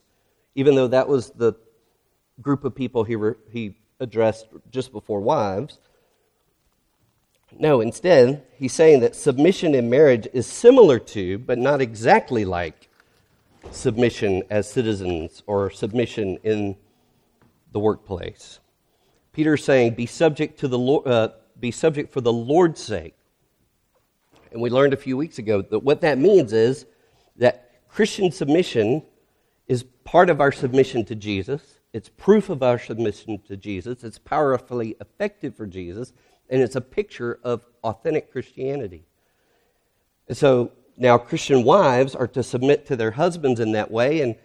even 0.55 0.75
though 0.75 0.89
that 0.89 1.09
was 1.09 1.31
the 1.31 1.55
group 2.41 2.65
of 2.65 2.75
people 2.75 3.05
he, 3.05 3.17
re, 3.17 3.35
he 3.51 3.77
addressed 4.01 4.47
just 4.71 4.93
before 4.93 5.21
wives. 5.21 5.79
No, 7.59 7.81
instead, 7.81 8.45
he's 8.55 8.73
saying 8.73 9.01
that 9.01 9.15
submission 9.15 9.75
in 9.75 9.91
marriage 9.91 10.27
is 10.33 10.47
similar 10.47 10.99
to, 10.99 11.39
but 11.39 11.59
not 11.59 11.81
exactly 11.81 12.45
like, 12.45 12.89
submission 13.71 14.43
as 14.51 14.69
citizens 14.69 15.43
or 15.47 15.71
submission 15.71 16.39
in 16.43 16.77
the 17.73 17.79
workplace. 17.79 18.59
Peter's 19.33 19.65
saying, 19.65 19.95
be 19.95 20.07
subject 20.07 20.59
to 20.61 20.69
the 20.69 20.79
uh, 20.79 21.29
be 21.59 21.71
subject 21.71 22.13
for 22.13 22.21
the 22.21 22.33
Lord's 22.33 22.83
sake. 22.83 23.15
And 24.53 24.61
we 24.61 24.71
learned 24.71 24.93
a 24.93 24.99
few 24.99 25.17
weeks 25.17 25.39
ago 25.39 25.63
that 25.63 25.81
what 25.81 26.03
that 26.03 26.19
means 26.19 26.53
is 26.53 26.87
that 27.37 27.71
Christian 27.89 28.31
submission 28.31 29.03
is 29.67 29.85
part 30.05 30.31
of 30.31 30.41
our 30.41 30.53
submission 30.53 31.05
to 31.07 31.15
Jesus. 31.15 31.79
It's 31.93 32.09
proof 32.09 32.49
of 32.49 32.63
our 32.63 32.79
submission 32.79 33.41
to 33.49 33.57
Jesus. 33.57 34.05
It's 34.05 34.19
powerfully 34.19 34.97
effective 35.01 35.57
for 35.57 35.67
Jesus, 35.67 36.13
and 36.49 36.63
it's 36.63 36.77
a 36.77 36.81
picture 36.81 37.39
of 37.43 37.65
authentic 37.85 38.33
Christianity. 38.33 39.05
And 40.29 40.37
so 40.37 40.73
now 40.97 41.19
Christian 41.19 41.65
wives 41.65 42.15
are 42.15 42.29
to 42.29 42.43
submit 42.43 42.87
to 42.87 42.97
their 42.97 43.13
husbands 43.13 43.61
in 43.61 43.73
that 43.73 43.91
way, 43.91 44.21
and 44.21 44.37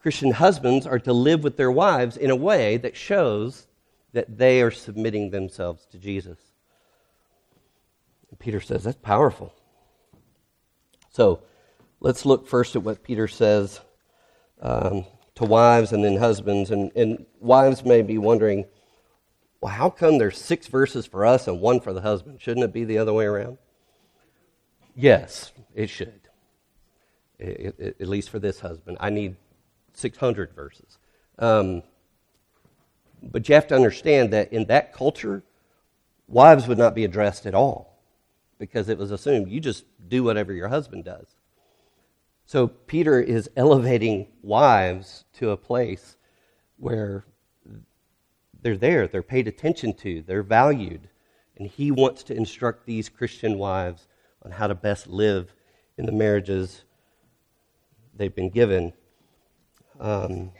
Christian 0.00 0.32
husbands 0.32 0.86
are 0.86 0.98
to 1.00 1.12
live 1.12 1.42
with 1.42 1.56
their 1.56 1.72
wives 1.72 2.16
in 2.16 2.30
a 2.30 2.36
way 2.36 2.76
that 2.78 2.96
shows 2.96 3.66
that 4.12 4.38
they 4.38 4.62
are 4.62 4.70
submitting 4.70 5.30
themselves 5.30 5.86
to 5.86 5.98
Jesus. 5.98 6.38
Peter 8.38 8.60
says 8.60 8.84
that's 8.84 8.98
powerful. 8.98 9.52
So 11.10 11.42
let's 12.00 12.24
look 12.24 12.46
first 12.46 12.76
at 12.76 12.82
what 12.82 13.02
Peter 13.02 13.28
says 13.28 13.80
um, 14.60 15.04
to 15.34 15.44
wives 15.44 15.92
and 15.92 16.04
then 16.04 16.16
husbands. 16.16 16.70
And, 16.70 16.92
and 16.94 17.26
wives 17.40 17.84
may 17.84 18.02
be 18.02 18.18
wondering, 18.18 18.66
well, 19.60 19.72
how 19.72 19.90
come 19.90 20.18
there's 20.18 20.38
six 20.38 20.68
verses 20.68 21.06
for 21.06 21.26
us 21.26 21.48
and 21.48 21.60
one 21.60 21.80
for 21.80 21.92
the 21.92 22.00
husband? 22.00 22.40
Shouldn't 22.40 22.64
it 22.64 22.72
be 22.72 22.84
the 22.84 22.98
other 22.98 23.12
way 23.12 23.24
around? 23.24 23.58
Yes, 24.94 25.52
it 25.74 25.90
should. 25.90 26.20
It, 27.38 27.74
it, 27.78 27.96
at 28.00 28.08
least 28.08 28.30
for 28.30 28.38
this 28.38 28.60
husband. 28.60 28.96
I 29.00 29.10
need 29.10 29.36
600 29.94 30.52
verses. 30.54 30.98
Um, 31.38 31.82
but 33.22 33.48
you 33.48 33.54
have 33.54 33.66
to 33.68 33.74
understand 33.74 34.32
that 34.32 34.52
in 34.52 34.66
that 34.66 34.92
culture, 34.92 35.42
wives 36.28 36.68
would 36.68 36.78
not 36.78 36.94
be 36.94 37.04
addressed 37.04 37.46
at 37.46 37.54
all 37.54 37.87
because 38.58 38.88
it 38.88 38.98
was 38.98 39.10
assumed 39.10 39.50
you 39.50 39.60
just 39.60 39.84
do 40.08 40.22
whatever 40.24 40.52
your 40.52 40.68
husband 40.68 41.04
does. 41.04 41.36
So 42.44 42.66
Peter 42.68 43.20
is 43.20 43.50
elevating 43.56 44.28
wives 44.42 45.24
to 45.34 45.50
a 45.50 45.56
place 45.56 46.16
where 46.78 47.24
they're 48.62 48.76
there, 48.76 49.06
they're 49.06 49.22
paid 49.22 49.48
attention 49.48 49.92
to, 49.94 50.22
they're 50.22 50.42
valued. 50.42 51.08
And 51.56 51.68
he 51.68 51.90
wants 51.90 52.22
to 52.24 52.34
instruct 52.34 52.86
these 52.86 53.08
Christian 53.08 53.58
wives 53.58 54.08
on 54.44 54.52
how 54.52 54.66
to 54.66 54.74
best 54.74 55.06
live 55.08 55.52
in 55.96 56.06
the 56.06 56.12
marriages 56.12 56.84
they've 58.14 58.34
been 58.34 58.50
given. 58.50 58.92
Um, 60.00 60.52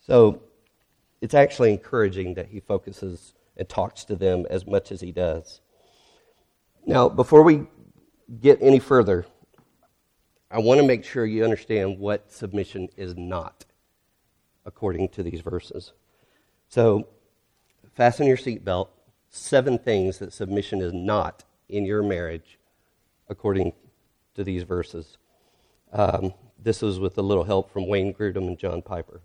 so 0.00 0.42
it's 1.20 1.34
actually 1.34 1.70
encouraging 1.72 2.34
that 2.34 2.48
he 2.48 2.60
focuses 2.60 3.34
and 3.56 3.68
talks 3.68 4.04
to 4.04 4.16
them 4.16 4.46
as 4.48 4.66
much 4.66 4.90
as 4.90 5.00
he 5.00 5.12
does. 5.12 5.60
Now, 6.88 7.06
before 7.10 7.42
we 7.42 7.66
get 8.40 8.60
any 8.62 8.78
further, 8.78 9.26
I 10.50 10.58
want 10.58 10.80
to 10.80 10.86
make 10.86 11.04
sure 11.04 11.26
you 11.26 11.44
understand 11.44 11.98
what 11.98 12.32
submission 12.32 12.88
is 12.96 13.14
not, 13.14 13.66
according 14.64 15.10
to 15.10 15.22
these 15.22 15.42
verses. 15.42 15.92
So, 16.70 17.06
fasten 17.92 18.26
your 18.26 18.38
seatbelt. 18.38 18.88
Seven 19.28 19.78
things 19.78 20.18
that 20.20 20.32
submission 20.32 20.80
is 20.80 20.94
not 20.94 21.44
in 21.68 21.84
your 21.84 22.02
marriage, 22.02 22.58
according 23.28 23.74
to 24.34 24.42
these 24.42 24.62
verses. 24.62 25.18
Um, 25.92 26.32
this 26.58 26.80
was 26.80 26.98
with 26.98 27.18
a 27.18 27.22
little 27.22 27.44
help 27.44 27.70
from 27.70 27.86
Wayne 27.86 28.14
Grudem 28.14 28.46
and 28.46 28.58
John 28.58 28.80
Piper. 28.80 29.20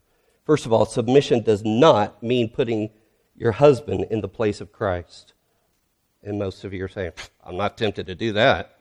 First 0.46 0.66
of 0.66 0.74
all, 0.74 0.86
submission 0.86 1.44
does 1.44 1.64
not 1.64 2.22
mean 2.22 2.50
putting 2.50 2.90
your 3.38 3.54
husband 3.54 4.08
in 4.12 4.20
the 4.20 4.28
place 4.28 4.60
of 4.60 4.74
Christ. 4.74 5.32
And 6.24 6.40
most 6.40 6.64
of 6.64 6.74
you 6.74 6.86
are 6.86 6.90
saying, 6.90 7.12
I'm 7.44 7.58
not 7.58 7.78
tempted 7.78 8.08
to 8.08 8.16
do 8.16 8.34
that. 8.34 8.78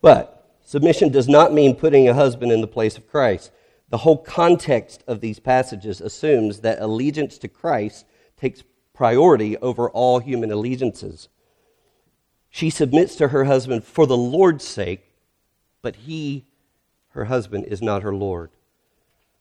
But 0.00 0.56
submission 0.64 1.10
does 1.10 1.28
not 1.28 1.52
mean 1.52 1.76
putting 1.76 2.08
a 2.08 2.14
husband 2.14 2.52
in 2.52 2.60
the 2.60 2.66
place 2.66 2.96
of 2.96 3.08
Christ. 3.08 3.52
The 3.90 3.98
whole 3.98 4.16
context 4.16 5.04
of 5.06 5.20
these 5.20 5.38
passages 5.38 6.00
assumes 6.00 6.60
that 6.60 6.80
allegiance 6.80 7.38
to 7.38 7.48
Christ 7.48 8.06
takes 8.36 8.62
priority 8.94 9.56
over 9.58 9.90
all 9.90 10.20
human 10.20 10.50
allegiances. 10.50 11.28
She 12.48 12.70
submits 12.70 13.16
to 13.16 13.28
her 13.28 13.44
husband 13.44 13.84
for 13.84 14.06
the 14.06 14.16
Lord's 14.16 14.64
sake, 14.64 15.04
but 15.82 15.96
he, 15.96 16.46
her 17.10 17.26
husband, 17.26 17.66
is 17.66 17.82
not 17.82 18.02
her 18.02 18.14
Lord. 18.14 18.50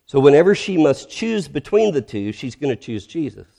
So 0.06 0.20
whenever 0.20 0.56
she 0.56 0.78
must 0.78 1.10
choose 1.10 1.48
between 1.48 1.94
the 1.94 2.02
two, 2.02 2.32
she's 2.32 2.56
going 2.56 2.76
to 2.76 2.82
choose 2.82 3.06
Jesus. 3.06 3.59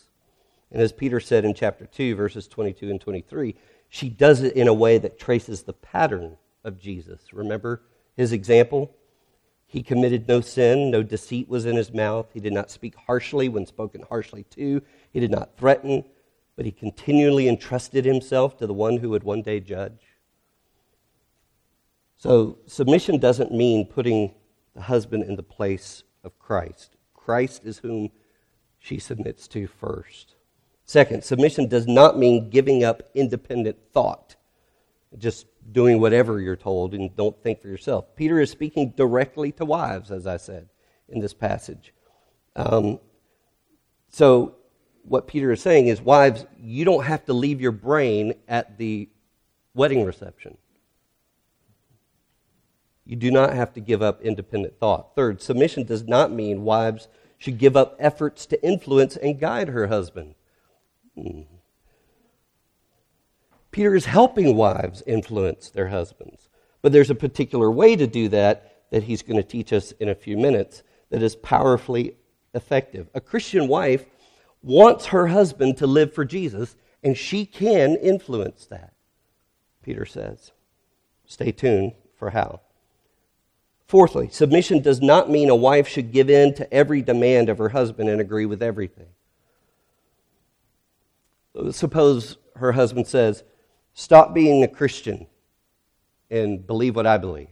And 0.72 0.80
as 0.80 0.92
Peter 0.92 1.20
said 1.20 1.44
in 1.44 1.54
chapter 1.54 1.86
2, 1.86 2.14
verses 2.14 2.46
22 2.46 2.90
and 2.90 3.00
23, 3.00 3.56
she 3.88 4.08
does 4.08 4.42
it 4.42 4.54
in 4.54 4.68
a 4.68 4.74
way 4.74 4.98
that 4.98 5.18
traces 5.18 5.62
the 5.62 5.72
pattern 5.72 6.36
of 6.62 6.78
Jesus. 6.78 7.32
Remember 7.32 7.82
his 8.16 8.32
example? 8.32 8.94
He 9.66 9.82
committed 9.82 10.26
no 10.28 10.40
sin, 10.40 10.90
no 10.90 11.02
deceit 11.02 11.48
was 11.48 11.64
in 11.64 11.76
his 11.76 11.92
mouth. 11.92 12.26
He 12.32 12.40
did 12.40 12.52
not 12.52 12.70
speak 12.70 12.94
harshly 12.94 13.48
when 13.48 13.66
spoken 13.66 14.04
harshly 14.08 14.44
to. 14.50 14.82
He 15.12 15.20
did 15.20 15.30
not 15.30 15.56
threaten, 15.56 16.04
but 16.56 16.66
he 16.66 16.72
continually 16.72 17.48
entrusted 17.48 18.04
himself 18.04 18.56
to 18.58 18.66
the 18.66 18.74
one 18.74 18.96
who 18.98 19.10
would 19.10 19.22
one 19.22 19.42
day 19.42 19.60
judge. 19.60 20.00
So, 22.16 22.58
submission 22.66 23.18
doesn't 23.18 23.52
mean 23.52 23.86
putting 23.86 24.34
the 24.74 24.82
husband 24.82 25.24
in 25.24 25.36
the 25.36 25.42
place 25.42 26.02
of 26.22 26.38
Christ. 26.38 26.96
Christ 27.14 27.64
is 27.64 27.78
whom 27.78 28.10
she 28.78 28.98
submits 28.98 29.48
to 29.48 29.66
first. 29.66 30.34
Second, 30.90 31.22
submission 31.22 31.68
does 31.68 31.86
not 31.86 32.18
mean 32.18 32.50
giving 32.50 32.82
up 32.82 33.04
independent 33.14 33.78
thought, 33.92 34.34
just 35.16 35.46
doing 35.70 36.00
whatever 36.00 36.40
you're 36.40 36.56
told 36.56 36.94
and 36.94 37.14
don't 37.14 37.40
think 37.44 37.62
for 37.62 37.68
yourself. 37.68 38.16
Peter 38.16 38.40
is 38.40 38.50
speaking 38.50 38.92
directly 38.96 39.52
to 39.52 39.64
wives, 39.64 40.10
as 40.10 40.26
I 40.26 40.36
said 40.36 40.68
in 41.08 41.20
this 41.20 41.32
passage. 41.32 41.94
Um, 42.56 42.98
so, 44.08 44.56
what 45.04 45.28
Peter 45.28 45.52
is 45.52 45.62
saying 45.62 45.86
is, 45.86 46.02
wives, 46.02 46.44
you 46.58 46.84
don't 46.84 47.04
have 47.04 47.24
to 47.26 47.34
leave 47.34 47.60
your 47.60 47.70
brain 47.70 48.34
at 48.48 48.76
the 48.76 49.08
wedding 49.74 50.04
reception. 50.04 50.58
You 53.06 53.14
do 53.14 53.30
not 53.30 53.54
have 53.54 53.72
to 53.74 53.80
give 53.80 54.02
up 54.02 54.22
independent 54.22 54.80
thought. 54.80 55.14
Third, 55.14 55.40
submission 55.40 55.84
does 55.84 56.02
not 56.08 56.32
mean 56.32 56.64
wives 56.64 57.06
should 57.38 57.58
give 57.58 57.76
up 57.76 57.94
efforts 58.00 58.44
to 58.46 58.60
influence 58.66 59.16
and 59.16 59.38
guide 59.38 59.68
her 59.68 59.86
husband. 59.86 60.34
Peter 63.70 63.94
is 63.94 64.04
helping 64.04 64.56
wives 64.56 65.02
influence 65.06 65.70
their 65.70 65.88
husbands. 65.88 66.48
But 66.82 66.92
there's 66.92 67.10
a 67.10 67.14
particular 67.14 67.70
way 67.70 67.96
to 67.96 68.06
do 68.06 68.28
that 68.28 68.66
that 68.90 69.04
he's 69.04 69.22
going 69.22 69.36
to 69.36 69.46
teach 69.46 69.72
us 69.72 69.92
in 69.92 70.08
a 70.08 70.14
few 70.14 70.36
minutes 70.36 70.82
that 71.10 71.22
is 71.22 71.36
powerfully 71.36 72.16
effective. 72.54 73.08
A 73.14 73.20
Christian 73.20 73.68
wife 73.68 74.04
wants 74.62 75.06
her 75.06 75.28
husband 75.28 75.76
to 75.78 75.86
live 75.86 76.12
for 76.12 76.24
Jesus, 76.24 76.76
and 77.02 77.16
she 77.16 77.46
can 77.46 77.96
influence 77.96 78.66
that, 78.66 78.92
Peter 79.82 80.04
says. 80.04 80.52
Stay 81.24 81.52
tuned 81.52 81.92
for 82.16 82.30
how. 82.30 82.60
Fourthly, 83.86 84.28
submission 84.28 84.82
does 84.82 85.00
not 85.00 85.30
mean 85.30 85.48
a 85.48 85.56
wife 85.56 85.88
should 85.88 86.12
give 86.12 86.30
in 86.30 86.54
to 86.54 86.72
every 86.72 87.02
demand 87.02 87.48
of 87.48 87.58
her 87.58 87.70
husband 87.70 88.08
and 88.08 88.20
agree 88.20 88.46
with 88.46 88.62
everything. 88.62 89.08
Suppose 91.72 92.38
her 92.56 92.72
husband 92.72 93.06
says, 93.06 93.42
Stop 93.92 94.34
being 94.34 94.62
a 94.62 94.68
Christian 94.68 95.26
and 96.30 96.66
believe 96.66 96.94
what 96.96 97.06
I 97.06 97.18
believe. 97.18 97.48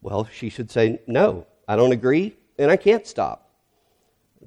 Well, 0.00 0.28
she 0.32 0.48
should 0.48 0.70
say, 0.70 1.00
No, 1.06 1.46
I 1.66 1.76
don't 1.76 1.92
agree, 1.92 2.36
and 2.58 2.70
I 2.70 2.76
can't 2.76 3.06
stop. 3.06 3.50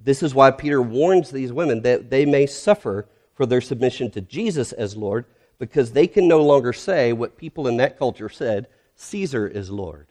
This 0.03 0.23
is 0.23 0.35
why 0.35 0.51
Peter 0.51 0.81
warns 0.81 1.31
these 1.31 1.51
women 1.51 1.81
that 1.81 2.09
they 2.09 2.25
may 2.25 2.45
suffer 2.45 3.07
for 3.33 3.45
their 3.45 3.61
submission 3.61 4.11
to 4.11 4.21
Jesus 4.21 4.71
as 4.71 4.95
Lord 4.95 5.25
because 5.59 5.91
they 5.91 6.07
can 6.07 6.27
no 6.27 6.41
longer 6.41 6.73
say 6.73 7.13
what 7.13 7.37
people 7.37 7.67
in 7.67 7.77
that 7.77 7.97
culture 7.97 8.29
said 8.29 8.67
Caesar 8.95 9.47
is 9.47 9.69
Lord. 9.69 10.07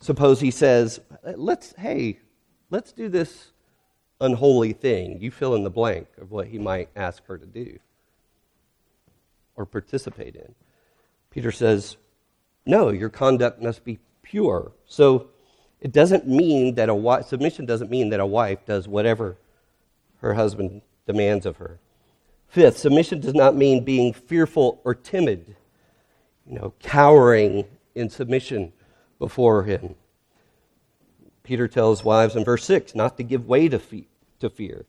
suppose 0.00 0.40
he 0.40 0.50
says, 0.50 1.00
let's, 1.36 1.74
hey, 1.76 2.18
let's 2.70 2.92
do 2.92 3.08
this 3.08 3.52
unholy 4.20 4.72
thing. 4.72 5.20
You 5.20 5.30
fill 5.30 5.54
in 5.54 5.64
the 5.64 5.70
blank 5.70 6.08
of 6.20 6.30
what 6.30 6.48
he 6.48 6.58
might 6.58 6.88
ask 6.94 7.24
her 7.26 7.38
to 7.38 7.46
do 7.46 7.78
or 9.56 9.66
participate 9.66 10.36
in. 10.36 10.54
Peter 11.30 11.52
says, 11.52 11.96
no, 12.66 12.90
your 12.90 13.08
conduct 13.08 13.62
must 13.62 13.84
be 13.84 13.98
pure. 14.22 14.72
So 14.86 15.28
it 15.80 15.92
doesn't 15.92 16.28
mean 16.28 16.74
that 16.74 16.88
a 16.88 16.94
wife, 16.94 17.26
submission 17.26 17.66
doesn't 17.66 17.90
mean 17.90 18.10
that 18.10 18.20
a 18.20 18.26
wife 18.26 18.64
does 18.66 18.86
whatever 18.86 19.36
her 20.18 20.34
husband 20.34 20.82
demands 21.06 21.46
of 21.46 21.56
her. 21.56 21.78
Fifth, 22.48 22.78
submission 22.78 23.20
does 23.20 23.34
not 23.34 23.56
mean 23.56 23.84
being 23.84 24.12
fearful 24.12 24.80
or 24.84 24.94
timid, 24.94 25.56
you 26.46 26.58
know, 26.58 26.74
cowering 26.80 27.64
in 27.94 28.10
submission 28.10 28.72
before 29.18 29.62
him. 29.62 29.94
Peter 31.50 31.66
tells 31.66 32.04
wives 32.04 32.36
in 32.36 32.44
verse 32.44 32.64
6 32.64 32.94
not 32.94 33.16
to 33.16 33.24
give 33.24 33.48
way 33.48 33.68
to, 33.68 33.80
to 34.38 34.48
fear. 34.48 34.86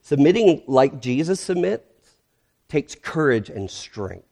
Submitting 0.00 0.62
like 0.68 1.00
Jesus 1.00 1.40
submits 1.40 2.18
takes 2.68 2.94
courage 2.94 3.50
and 3.50 3.68
strength. 3.68 4.28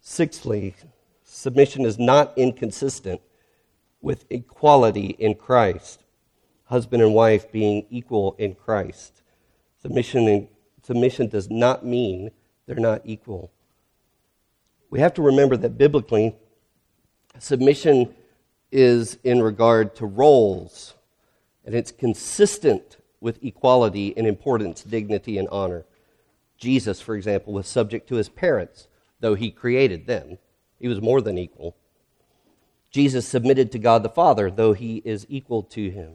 Sixthly, 0.00 0.74
submission 1.22 1.84
is 1.84 2.00
not 2.00 2.36
inconsistent 2.36 3.20
with 4.02 4.24
equality 4.28 5.14
in 5.20 5.36
Christ, 5.36 6.02
husband 6.64 7.00
and 7.00 7.14
wife 7.14 7.52
being 7.52 7.86
equal 7.90 8.34
in 8.38 8.56
Christ. 8.56 9.22
Submission, 9.80 10.26
in, 10.26 10.48
submission 10.82 11.28
does 11.28 11.48
not 11.48 11.86
mean 11.86 12.32
they're 12.66 12.74
not 12.74 13.02
equal. 13.04 13.52
We 14.90 14.98
have 14.98 15.14
to 15.14 15.22
remember 15.22 15.56
that 15.58 15.78
biblically, 15.78 16.34
submission 17.38 18.16
is 18.72 19.18
in 19.24 19.42
regard 19.42 19.94
to 19.96 20.06
roles, 20.06 20.94
and 21.64 21.74
it's 21.74 21.92
consistent 21.92 22.96
with 23.20 23.42
equality 23.44 24.08
in 24.08 24.26
importance, 24.26 24.82
dignity, 24.82 25.38
and 25.38 25.48
honor. 25.48 25.84
Jesus, 26.56 27.00
for 27.00 27.14
example, 27.16 27.52
was 27.52 27.66
subject 27.66 28.08
to 28.08 28.16
his 28.16 28.28
parents, 28.28 28.88
though 29.20 29.34
he 29.34 29.50
created 29.50 30.06
them. 30.06 30.38
He 30.78 30.88
was 30.88 31.00
more 31.00 31.20
than 31.20 31.38
equal. 31.38 31.76
Jesus 32.90 33.26
submitted 33.26 33.70
to 33.72 33.78
God 33.78 34.02
the 34.02 34.08
Father, 34.08 34.50
though 34.50 34.72
he 34.72 35.02
is 35.04 35.26
equal 35.28 35.62
to 35.64 35.90
him. 35.90 36.14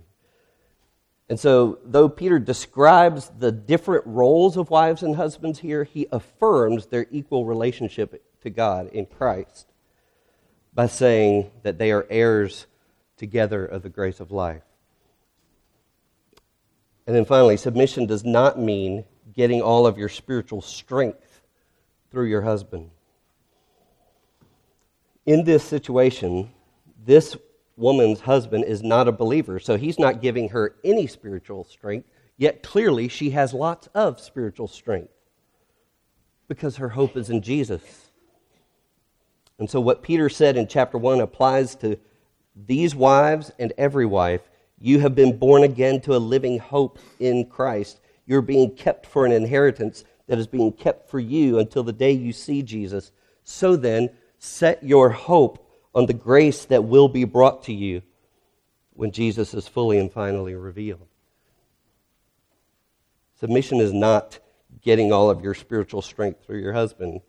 And 1.27 1.39
so, 1.39 1.79
though 1.83 2.09
Peter 2.09 2.37
describes 2.37 3.31
the 3.39 3.51
different 3.51 4.05
roles 4.05 4.57
of 4.57 4.69
wives 4.69 5.01
and 5.01 5.15
husbands 5.15 5.59
here, 5.59 5.83
he 5.83 6.07
affirms 6.11 6.87
their 6.87 7.07
equal 7.09 7.45
relationship 7.45 8.23
to 8.41 8.49
God 8.49 8.87
in 8.89 9.07
Christ 9.07 9.67
by 10.75 10.87
saying 10.87 11.49
that 11.63 11.77
they 11.77 11.91
are 11.91 12.05
heirs 12.09 12.67
together 13.17 13.65
of 13.65 13.81
the 13.81 13.89
grace 13.89 14.19
of 14.19 14.31
life. 14.31 14.61
And 17.07 17.15
then 17.15 17.25
finally, 17.25 17.55
submission 17.55 18.05
does 18.05 18.25
not 18.25 18.59
mean 18.59 19.05
getting 19.33 19.61
all 19.61 19.87
of 19.87 19.97
your 19.97 20.09
spiritual 20.09 20.61
strength 20.61 21.41
through 22.11 22.25
your 22.25 22.41
husband. 22.41 22.89
In 25.25 25.43
this 25.43 25.63
situation, 25.63 26.51
this 27.05 27.37
woman's 27.77 28.19
husband 28.19 28.65
is 28.65 28.83
not 28.83 29.07
a 29.07 29.11
believer, 29.11 29.59
so 29.59 29.77
he's 29.77 29.99
not 29.99 30.21
giving 30.21 30.49
her 30.49 30.75
any 30.83 31.07
spiritual 31.07 31.63
strength, 31.63 32.07
yet 32.37 32.63
clearly 32.63 33.07
she 33.07 33.31
has 33.31 33.53
lots 33.53 33.87
of 33.93 34.19
spiritual 34.19 34.67
strength 34.67 35.11
because 36.47 36.77
her 36.77 36.89
hope 36.89 37.17
is 37.17 37.29
in 37.29 37.41
Jesus. 37.41 38.04
And 39.57 39.69
so, 39.69 39.79
what 39.79 40.03
Peter 40.03 40.29
said 40.29 40.57
in 40.57 40.67
chapter 40.67 40.97
1 40.97 41.21
applies 41.21 41.75
to 41.77 41.97
these 42.55 42.95
wives 42.95 43.51
and 43.59 43.73
every 43.77 44.05
wife. 44.05 44.41
You 44.79 44.99
have 44.99 45.15
been 45.15 45.37
born 45.37 45.63
again 45.63 46.01
to 46.01 46.15
a 46.15 46.17
living 46.17 46.59
hope 46.59 46.99
in 47.19 47.45
Christ. 47.45 47.99
You're 48.25 48.41
being 48.41 48.75
kept 48.75 49.05
for 49.05 49.25
an 49.25 49.31
inheritance 49.31 50.03
that 50.27 50.39
is 50.39 50.47
being 50.47 50.71
kept 50.71 51.09
for 51.09 51.19
you 51.19 51.59
until 51.59 51.83
the 51.83 51.93
day 51.93 52.11
you 52.11 52.33
see 52.33 52.61
Jesus. 52.61 53.11
So 53.43 53.75
then, 53.75 54.09
set 54.39 54.83
your 54.83 55.09
hope 55.09 55.69
on 55.93 56.05
the 56.05 56.13
grace 56.13 56.65
that 56.65 56.83
will 56.83 57.07
be 57.07 57.23
brought 57.23 57.63
to 57.63 57.73
you 57.73 58.01
when 58.93 59.11
Jesus 59.11 59.53
is 59.53 59.67
fully 59.67 59.97
and 59.97 60.11
finally 60.11 60.55
revealed. 60.55 61.07
Submission 63.39 63.79
is 63.79 63.93
not 63.93 64.39
getting 64.81 65.11
all 65.11 65.29
of 65.29 65.41
your 65.41 65.53
spiritual 65.53 66.01
strength 66.01 66.45
through 66.45 66.59
your 66.59 66.73
husband. 66.73 67.21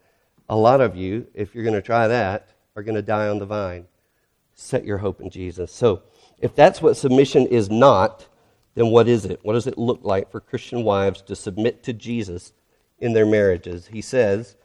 A 0.48 0.56
lot 0.56 0.80
of 0.80 0.96
you, 0.96 1.26
if 1.34 1.54
you're 1.54 1.64
going 1.64 1.74
to 1.74 1.82
try 1.82 2.08
that, 2.08 2.48
are 2.76 2.82
going 2.82 2.94
to 2.94 3.02
die 3.02 3.28
on 3.28 3.38
the 3.38 3.46
vine. 3.46 3.86
Set 4.54 4.84
your 4.84 4.98
hope 4.98 5.20
in 5.20 5.30
Jesus. 5.30 5.72
So, 5.72 6.02
if 6.38 6.54
that's 6.54 6.82
what 6.82 6.96
submission 6.96 7.46
is 7.46 7.70
not, 7.70 8.28
then 8.74 8.88
what 8.88 9.08
is 9.08 9.24
it? 9.24 9.40
What 9.42 9.54
does 9.54 9.66
it 9.66 9.78
look 9.78 10.00
like 10.02 10.30
for 10.30 10.40
Christian 10.40 10.84
wives 10.84 11.22
to 11.22 11.34
submit 11.34 11.82
to 11.84 11.92
Jesus 11.92 12.52
in 12.98 13.12
their 13.12 13.26
marriages? 13.26 13.88
He 13.88 14.02
says, 14.02 14.56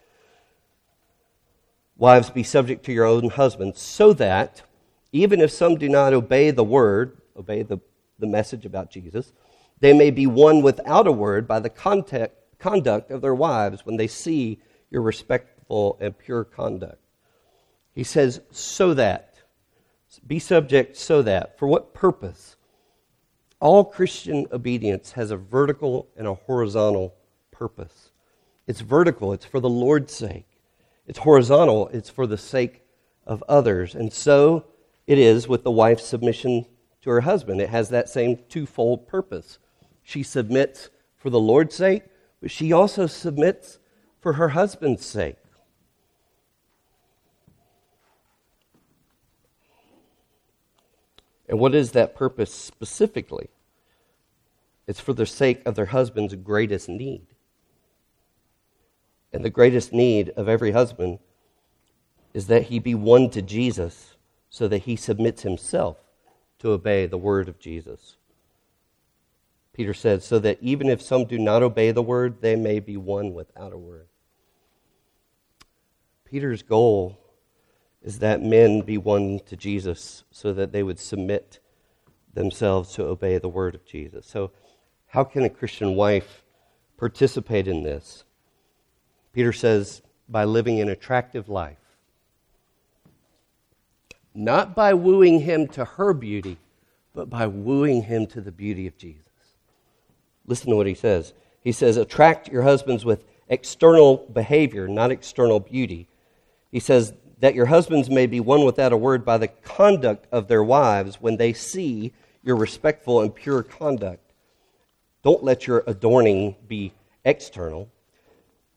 Wives, 1.98 2.30
be 2.30 2.44
subject 2.44 2.84
to 2.86 2.94
your 2.94 3.06
own 3.06 3.30
husbands, 3.30 3.80
so 3.80 4.12
that 4.14 4.64
even 5.12 5.40
if 5.40 5.52
some 5.52 5.76
do 5.76 5.88
not 5.88 6.14
obey 6.14 6.52
the 6.52 6.64
word, 6.64 7.22
obey 7.38 7.64
the, 7.64 7.80
the 8.20 8.28
message 8.28 8.66
about 8.66 8.92
Jesus, 8.92 9.34
they 9.80 9.94
may 9.94 10.12
be 10.12 10.28
won 10.28 10.62
without 10.62 11.08
a 11.08 11.12
word 11.12 11.48
by 11.48 11.60
the 11.60 11.70
contact, 11.70 12.34
conduct 12.60 13.12
of 13.12 13.22
their 13.22 13.36
wives 13.36 13.86
when 13.86 13.98
they 13.98 14.08
see 14.08 14.60
your 14.90 15.02
respectful 15.72 15.98
and 16.00 16.18
pure 16.18 16.44
conduct. 16.44 17.00
He 17.94 18.04
says, 18.04 18.42
so 18.52 18.94
that. 18.94 19.36
Be 20.28 20.40
subject 20.40 20.98
so 20.98 21.22
that. 21.22 21.58
For 21.58 21.68
what 21.68 21.94
purpose? 21.94 22.58
All 23.60 23.86
Christian 23.86 24.48
obedience 24.52 25.14
has 25.14 25.32
a 25.32 25.38
vertical 25.38 26.08
and 26.18 26.28
a 26.28 26.34
horizontal 26.34 27.14
purpose. 27.52 28.12
It's 28.68 28.82
vertical, 28.82 29.34
it's 29.34 29.46
for 29.46 29.60
the 29.60 29.70
Lord's 29.70 30.14
sake. 30.14 30.48
It's 31.08 31.20
horizontal, 31.20 31.90
it's 31.90 32.10
for 32.10 32.28
the 32.28 32.38
sake 32.38 32.84
of 33.26 33.44
others. 33.48 33.96
And 33.96 34.12
so 34.12 34.66
it 35.08 35.18
is 35.18 35.48
with 35.48 35.64
the 35.64 35.72
wife's 35.72 36.06
submission 36.06 36.66
to 37.02 37.10
her 37.10 37.22
husband. 37.22 37.62
It 37.62 37.70
has 37.70 37.90
that 37.90 38.10
same 38.10 38.38
twofold 38.50 39.08
purpose. 39.08 39.60
She 40.04 40.24
submits 40.24 40.90
for 41.16 41.30
the 41.30 41.40
Lord's 41.40 41.76
sake, 41.76 42.04
but 42.42 42.52
she 42.52 42.74
also 42.74 43.08
submits 43.08 43.80
for 44.20 44.34
her 44.34 44.50
husband's 44.50 45.06
sake. 45.06 45.38
And 51.52 51.60
what 51.60 51.76
is 51.76 51.92
that 51.92 52.16
purpose 52.16 52.54
specifically? 52.54 53.50
It's 54.88 55.02
for 55.02 55.12
the 55.12 55.26
sake 55.26 55.62
of 55.66 55.76
their 55.76 55.88
husband's 55.88 56.34
greatest 56.34 56.88
need. 56.88 57.28
And 59.34 59.44
the 59.44 59.50
greatest 59.50 59.92
need 59.92 60.30
of 60.30 60.48
every 60.48 60.72
husband 60.72 61.20
is 62.34 62.48
that 62.48 62.64
he 62.64 62.80
be 62.80 62.96
won 62.96 63.30
to 63.32 63.42
Jesus 63.42 64.16
so 64.50 64.70
that 64.70 64.84
he 64.84 64.96
submits 64.96 65.42
himself 65.42 65.98
to 66.60 66.72
obey 66.72 67.06
the 67.06 67.18
word 67.18 67.50
of 67.50 67.60
Jesus. 67.60 68.16
Peter 69.74 69.94
said, 69.94 70.24
so 70.24 70.40
that 70.40 70.58
even 70.62 70.88
if 70.88 71.02
some 71.02 71.26
do 71.26 71.38
not 71.38 71.64
obey 71.64 71.92
the 71.92 72.02
word, 72.02 72.42
they 72.42 72.56
may 72.56 72.80
be 72.80 72.96
won 72.96 73.34
without 73.34 73.74
a 73.74 73.78
word. 73.78 74.08
Peter's 76.24 76.64
goal 76.64 77.21
is 78.04 78.20
that 78.20 78.42
men 78.42 78.82
be 78.82 78.98
won 78.98 79.40
to 79.46 79.56
Jesus 79.56 80.24
so 80.32 80.54
that 80.54 80.72
they 80.72 80.84
would 80.84 81.00
submit 81.00 81.60
themselves 82.34 82.94
to 82.94 83.06
obey 83.06 83.38
the 83.38 83.50
word 83.50 83.76
of 83.76 83.86
Jesus. 83.86 84.26
So, 84.26 84.52
how 85.08 85.24
can 85.24 85.44
a 85.44 85.50
Christian 85.50 85.96
wife 85.96 86.44
participate 86.98 87.68
in 87.68 87.84
this? 87.84 88.24
Peter 89.34 89.52
says, 89.52 90.02
by 90.32 90.46
living 90.46 90.80
an 90.80 90.90
attractive 90.90 91.50
life. 91.50 91.78
Not 94.34 94.74
by 94.74 94.94
wooing 94.94 95.42
him 95.42 95.68
to 95.70 95.84
her 95.84 96.14
beauty, 96.14 96.58
but 97.14 97.30
by 97.30 97.48
wooing 97.48 98.04
him 98.04 98.26
to 98.28 98.40
the 98.40 98.52
beauty 98.52 98.88
of 98.88 98.98
Jesus. 98.98 99.26
Listen 100.48 100.70
to 100.70 100.78
what 100.78 100.88
he 100.88 100.94
says. 100.94 101.34
He 101.62 101.74
says, 101.74 101.98
Attract 101.98 102.48
your 102.48 102.64
husbands 102.64 103.04
with 103.04 103.26
external 103.50 104.18
behavior, 104.18 104.88
not 104.88 105.12
external 105.12 105.60
beauty. 105.60 106.08
He 106.72 106.80
says, 106.80 107.14
That 107.42 107.54
your 107.54 107.68
husbands 107.68 108.10
may 108.10 108.26
be 108.26 108.40
won 108.40 108.66
without 108.66 108.94
a 108.94 108.98
word 108.98 109.24
by 109.26 109.38
the 109.38 109.50
conduct 109.50 110.28
of 110.32 110.48
their 110.48 110.64
wives 110.64 111.18
when 111.22 111.38
they 111.38 111.54
see 111.54 112.14
your 112.44 112.56
respectful 112.56 113.22
and 113.22 113.36
pure 113.36 113.62
conduct. 113.62 114.32
Don't 115.24 115.44
let 115.44 115.68
your 115.68 115.84
adorning 115.86 116.56
be 116.68 116.94
external, 117.24 117.90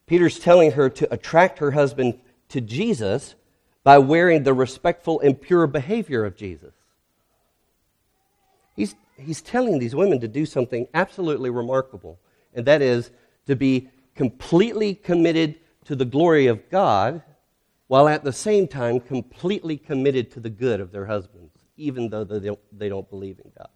Peter's 0.07 0.38
telling 0.38 0.72
her 0.72 0.90
to 0.90 1.12
attract 1.12 1.59
her 1.59 1.70
husband 1.70 2.18
to 2.50 2.61
Jesus 2.61 3.35
by 3.83 3.98
wearing 3.98 4.42
the 4.42 4.55
respectful 4.55 5.20
and 5.20 5.40
pure 5.40 5.66
behavior 5.66 6.24
of 6.24 6.37
Jesus. 6.37 6.72
He's, 8.77 8.94
he's 9.16 9.40
telling 9.40 9.79
these 9.79 9.94
women 9.94 10.20
to 10.20 10.29
do 10.29 10.44
something 10.44 10.88
absolutely 10.92 11.50
remarkable, 11.50 12.18
and 12.55 12.66
that 12.66 12.83
is 12.83 13.11
to 13.46 13.57
be 13.57 13.88
completely 14.14 14.94
committed 14.94 15.57
to 15.87 15.96
the 15.96 16.05
glory 16.05 16.46
of 16.46 16.68
God 16.70 17.22
while 17.95 18.09
at 18.09 18.25
the 18.25 18.33
same 18.33 18.67
time 18.67 18.99
completely 18.99 19.77
committed 19.77 20.29
to 20.29 20.41
the 20.41 20.51
good 20.51 20.81
of 20.81 20.91
their 20.91 21.07
husbands, 21.07 21.53
even 21.77 22.09
though 22.09 22.25
they 22.25 22.41
don't, 22.41 22.59
they 22.77 22.89
don't 22.89 23.09
believe 23.09 23.39
in 23.39 23.53
God. 23.57 23.69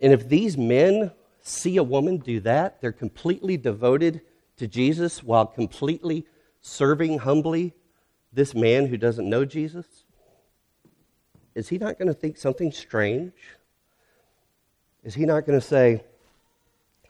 And 0.00 0.12
if 0.12 0.28
these 0.28 0.58
men 0.58 1.12
see 1.40 1.76
a 1.76 1.84
woman 1.84 2.16
do 2.16 2.40
that, 2.40 2.80
they're 2.80 2.90
completely 2.90 3.56
devoted 3.56 4.22
to 4.56 4.66
Jesus 4.66 5.22
while 5.22 5.46
completely 5.46 6.26
serving 6.60 7.20
humbly 7.20 7.74
this 8.32 8.56
man 8.56 8.86
who 8.86 8.96
doesn't 8.96 9.30
know 9.30 9.44
Jesus, 9.44 9.86
is 11.54 11.68
he 11.68 11.78
not 11.78 11.96
going 11.96 12.08
to 12.08 12.14
think 12.14 12.36
something 12.36 12.72
strange? 12.72 13.34
Is 15.04 15.14
he 15.14 15.26
not 15.26 15.46
going 15.46 15.60
to 15.60 15.64
say, 15.64 16.02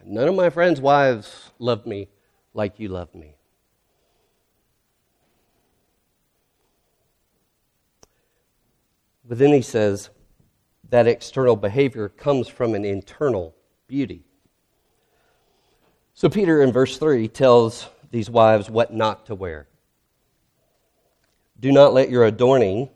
None 0.04 0.28
of 0.28 0.34
my 0.34 0.50
friends' 0.50 0.78
wives 0.78 1.52
love 1.58 1.86
me 1.86 2.08
like 2.52 2.78
you 2.78 2.88
love 2.88 3.14
me? 3.14 3.36
But 9.30 9.38
then 9.38 9.52
he 9.52 9.62
says 9.62 10.10
that 10.88 11.06
external 11.06 11.54
behavior 11.54 12.08
comes 12.08 12.48
from 12.48 12.74
an 12.74 12.84
internal 12.84 13.54
beauty. 13.86 14.24
So 16.14 16.28
Peter 16.28 16.60
in 16.60 16.72
verse 16.72 16.98
3 16.98 17.28
tells 17.28 17.86
these 18.10 18.28
wives 18.28 18.68
what 18.68 18.92
not 18.92 19.26
to 19.26 19.36
wear. 19.36 19.68
Do 21.60 21.70
not 21.70 21.94
let 21.94 22.10
your 22.10 22.24
adorning 22.24 22.88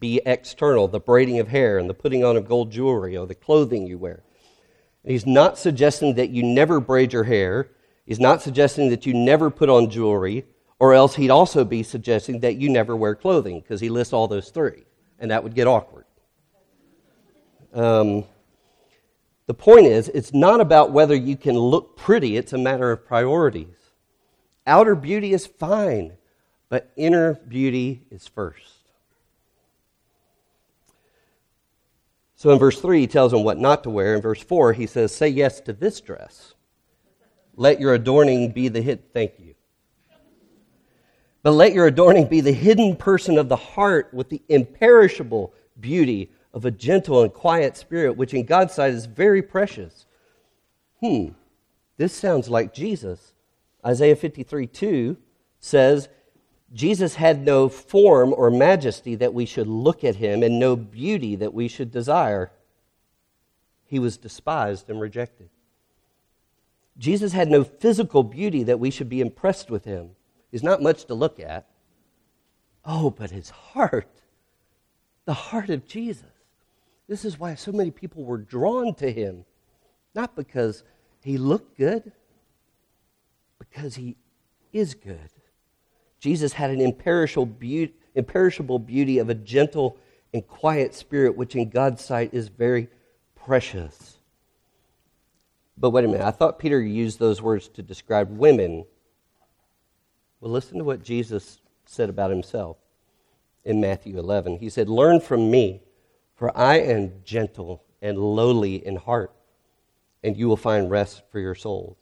be 0.00 0.20
external, 0.26 0.88
the 0.88 0.98
braiding 0.98 1.38
of 1.38 1.46
hair 1.46 1.78
and 1.78 1.88
the 1.88 1.94
putting 1.94 2.24
on 2.24 2.36
of 2.36 2.48
gold 2.48 2.72
jewelry 2.72 3.16
or 3.16 3.28
the 3.28 3.36
clothing 3.36 3.86
you 3.86 3.96
wear. 3.96 4.24
He's 5.04 5.24
not 5.24 5.56
suggesting 5.56 6.16
that 6.16 6.30
you 6.30 6.42
never 6.42 6.80
braid 6.80 7.12
your 7.12 7.22
hair. 7.22 7.70
He's 8.06 8.18
not 8.18 8.42
suggesting 8.42 8.90
that 8.90 9.06
you 9.06 9.14
never 9.14 9.50
put 9.50 9.68
on 9.68 9.88
jewelry, 9.88 10.46
or 10.80 10.94
else 10.94 11.14
he'd 11.14 11.30
also 11.30 11.64
be 11.64 11.84
suggesting 11.84 12.40
that 12.40 12.56
you 12.56 12.68
never 12.68 12.96
wear 12.96 13.14
clothing, 13.14 13.60
because 13.60 13.80
he 13.80 13.88
lists 13.88 14.12
all 14.12 14.26
those 14.26 14.50
three, 14.50 14.84
and 15.18 15.30
that 15.30 15.42
would 15.42 15.54
get 15.54 15.66
awkward. 15.66 16.04
Um, 17.74 18.24
the 19.46 19.54
point 19.54 19.86
is, 19.86 20.08
it's 20.08 20.34
not 20.34 20.60
about 20.60 20.92
whether 20.92 21.14
you 21.14 21.36
can 21.36 21.58
look 21.58 21.96
pretty, 21.96 22.36
it's 22.36 22.52
a 22.52 22.58
matter 22.58 22.90
of 22.90 23.06
priorities. 23.06 23.66
Outer 24.66 24.94
beauty 24.94 25.32
is 25.32 25.46
fine, 25.46 26.12
but 26.68 26.92
inner 26.96 27.34
beauty 27.34 28.02
is 28.10 28.28
first. 28.28 28.78
So 32.36 32.50
in 32.50 32.58
verse 32.58 32.80
3, 32.80 33.00
he 33.00 33.06
tells 33.06 33.32
them 33.32 33.42
what 33.42 33.58
not 33.58 33.82
to 33.82 33.90
wear. 33.90 34.14
In 34.14 34.22
verse 34.22 34.42
4, 34.42 34.72
he 34.72 34.86
says, 34.86 35.12
Say 35.12 35.28
yes 35.28 35.60
to 35.62 35.72
this 35.72 36.00
dress. 36.00 36.54
Let 37.56 37.80
your 37.80 37.94
adorning 37.94 38.52
be 38.52 38.68
the 38.68 38.80
hidden. 38.80 39.02
Thank 39.12 39.32
you. 39.40 39.54
But 41.48 41.54
let 41.54 41.72
your 41.72 41.86
adorning 41.86 42.26
be 42.26 42.42
the 42.42 42.52
hidden 42.52 42.94
person 42.94 43.38
of 43.38 43.48
the 43.48 43.56
heart 43.56 44.12
with 44.12 44.28
the 44.28 44.42
imperishable 44.50 45.54
beauty 45.80 46.30
of 46.52 46.66
a 46.66 46.70
gentle 46.70 47.22
and 47.22 47.32
quiet 47.32 47.74
spirit, 47.74 48.18
which 48.18 48.34
in 48.34 48.44
God's 48.44 48.74
sight 48.74 48.92
is 48.92 49.06
very 49.06 49.40
precious. 49.40 50.04
Hmm, 51.00 51.28
this 51.96 52.12
sounds 52.12 52.50
like 52.50 52.74
Jesus. 52.74 53.32
Isaiah 53.82 54.14
53 54.14 54.66
2 54.66 55.16
says, 55.58 56.10
Jesus 56.74 57.14
had 57.14 57.46
no 57.46 57.70
form 57.70 58.34
or 58.36 58.50
majesty 58.50 59.14
that 59.14 59.32
we 59.32 59.46
should 59.46 59.68
look 59.68 60.04
at 60.04 60.16
him, 60.16 60.42
and 60.42 60.58
no 60.58 60.76
beauty 60.76 61.34
that 61.36 61.54
we 61.54 61.66
should 61.66 61.90
desire. 61.90 62.52
He 63.86 63.98
was 63.98 64.18
despised 64.18 64.90
and 64.90 65.00
rejected. 65.00 65.48
Jesus 66.98 67.32
had 67.32 67.48
no 67.48 67.64
physical 67.64 68.22
beauty 68.22 68.64
that 68.64 68.78
we 68.80 68.90
should 68.90 69.08
be 69.08 69.22
impressed 69.22 69.70
with 69.70 69.86
him. 69.86 70.10
He's 70.50 70.62
not 70.62 70.82
much 70.82 71.04
to 71.06 71.14
look 71.14 71.40
at. 71.40 71.66
Oh, 72.84 73.10
but 73.10 73.30
his 73.30 73.50
heart, 73.50 74.22
the 75.24 75.34
heart 75.34 75.68
of 75.70 75.86
Jesus. 75.86 76.24
This 77.08 77.24
is 77.24 77.38
why 77.38 77.54
so 77.54 77.72
many 77.72 77.90
people 77.90 78.24
were 78.24 78.38
drawn 78.38 78.94
to 78.96 79.10
him. 79.10 79.44
Not 80.14 80.36
because 80.36 80.84
he 81.22 81.36
looked 81.36 81.76
good, 81.76 82.12
because 83.58 83.94
he 83.94 84.16
is 84.72 84.94
good. 84.94 85.30
Jesus 86.20 86.52
had 86.52 86.70
an 86.70 86.80
imperishable 86.80 87.46
beauty, 87.46 87.94
imperishable 88.14 88.78
beauty 88.78 89.18
of 89.18 89.28
a 89.28 89.34
gentle 89.34 89.96
and 90.32 90.46
quiet 90.46 90.94
spirit, 90.94 91.36
which 91.36 91.56
in 91.56 91.68
God's 91.68 92.04
sight 92.04 92.34
is 92.34 92.48
very 92.48 92.88
precious. 93.34 94.18
But 95.76 95.90
wait 95.90 96.04
a 96.04 96.08
minute, 96.08 96.26
I 96.26 96.32
thought 96.32 96.58
Peter 96.58 96.80
used 96.80 97.18
those 97.18 97.40
words 97.40 97.68
to 97.68 97.82
describe 97.82 98.30
women. 98.30 98.84
Well, 100.40 100.52
listen 100.52 100.78
to 100.78 100.84
what 100.84 101.02
Jesus 101.02 101.60
said 101.84 102.08
about 102.08 102.30
himself 102.30 102.76
in 103.64 103.80
Matthew 103.80 104.18
11. 104.18 104.58
He 104.58 104.68
said, 104.68 104.88
Learn 104.88 105.20
from 105.20 105.50
me, 105.50 105.82
for 106.34 106.56
I 106.56 106.76
am 106.76 107.12
gentle 107.24 107.82
and 108.00 108.18
lowly 108.18 108.86
in 108.86 108.96
heart, 108.96 109.32
and 110.22 110.36
you 110.36 110.48
will 110.48 110.56
find 110.56 110.90
rest 110.90 111.22
for 111.30 111.40
your 111.40 111.54
souls. 111.54 111.96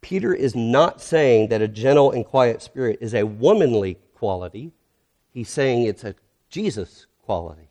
Peter 0.00 0.34
is 0.34 0.56
not 0.56 1.00
saying 1.00 1.48
that 1.48 1.62
a 1.62 1.68
gentle 1.68 2.10
and 2.10 2.24
quiet 2.24 2.62
spirit 2.62 2.98
is 3.00 3.14
a 3.14 3.24
womanly 3.24 3.98
quality. 4.14 4.72
He's 5.32 5.50
saying 5.50 5.84
it's 5.84 6.04
a 6.04 6.14
Jesus 6.48 7.06
quality. 7.22 7.68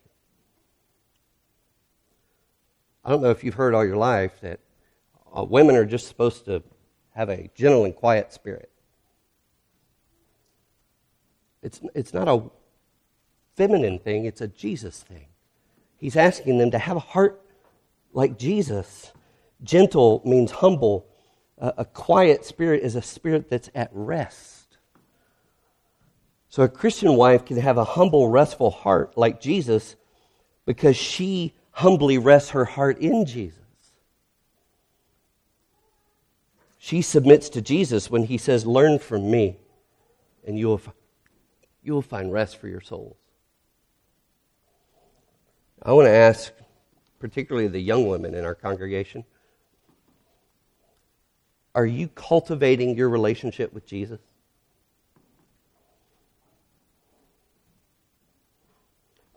I 3.04 3.10
don't 3.10 3.22
know 3.22 3.32
if 3.32 3.44
you've 3.44 3.56
heard 3.56 3.74
all 3.74 3.86
your 3.86 3.98
life 3.98 4.40
that 4.42 4.60
uh, 5.36 5.44
women 5.44 5.76
are 5.76 5.86
just 5.86 6.08
supposed 6.08 6.46
to 6.46 6.64
have 7.16 7.30
a 7.30 7.50
gentle 7.56 7.86
and 7.86 7.96
quiet 7.96 8.32
spirit. 8.32 8.69
It's, 11.62 11.82
it's 11.94 12.14
not 12.14 12.28
a 12.28 12.44
feminine 13.56 14.00
thing, 14.00 14.26
it's 14.26 14.42
a 14.42 14.48
Jesus 14.48 15.04
thing. 15.04 15.28
He's 15.98 16.16
asking 16.16 16.58
them 16.58 16.72
to 16.72 16.80
have 16.80 16.96
a 16.96 17.02
heart 17.02 17.42
like 18.14 18.38
Jesus. 18.38 19.12
Gentle 19.64 20.22
means 20.24 20.52
humble, 20.52 21.06
a, 21.58 21.84
quiet 21.84 22.46
spirit 22.46 22.84
is 22.84 22.96
a 22.96 23.02
spirit 23.02 23.50
that's 23.50 23.70
at 23.76 23.90
rest. 23.92 24.78
So 26.48 26.64
a 26.64 26.70
Christian 26.70 27.16
wife 27.16 27.46
can 27.46 27.58
have 27.58 27.78
a 27.78 27.84
humble, 27.84 28.30
restful 28.30 28.72
heart 28.72 29.18
like 29.18 29.42
Jesus 29.42 29.98
because 30.66 30.96
she 30.96 31.54
humbly 31.72 32.18
rests 32.18 32.52
her 32.52 32.66
heart 32.66 33.00
in 33.00 33.26
Jesus. 33.26 33.60
She 36.78 37.02
submits 37.02 37.50
to 37.50 37.62
Jesus 37.62 38.10
when 38.10 38.24
he 38.24 38.38
says, 38.38 38.66
Learn 38.66 39.00
from 39.00 39.30
me, 39.30 39.58
and 40.48 40.58
you 40.58 40.68
will, 40.70 40.82
you 41.84 41.94
will 41.94 42.02
find 42.02 42.32
rest 42.32 42.58
for 42.58 42.68
your 42.68 42.82
souls. 42.82 43.18
I 45.82 45.94
want 45.94 46.08
to 46.08 46.12
ask, 46.12 46.52
particularly 47.20 47.68
the 47.68 47.80
young 47.80 48.08
women 48.08 48.34
in 48.34 48.44
our 48.44 48.56
congregation, 48.56 49.24
are 51.74 51.86
you 51.86 52.10
cultivating 52.10 52.98
your 52.98 53.10
relationship 53.10 53.74
with 53.74 53.86
Jesus? 53.86 54.20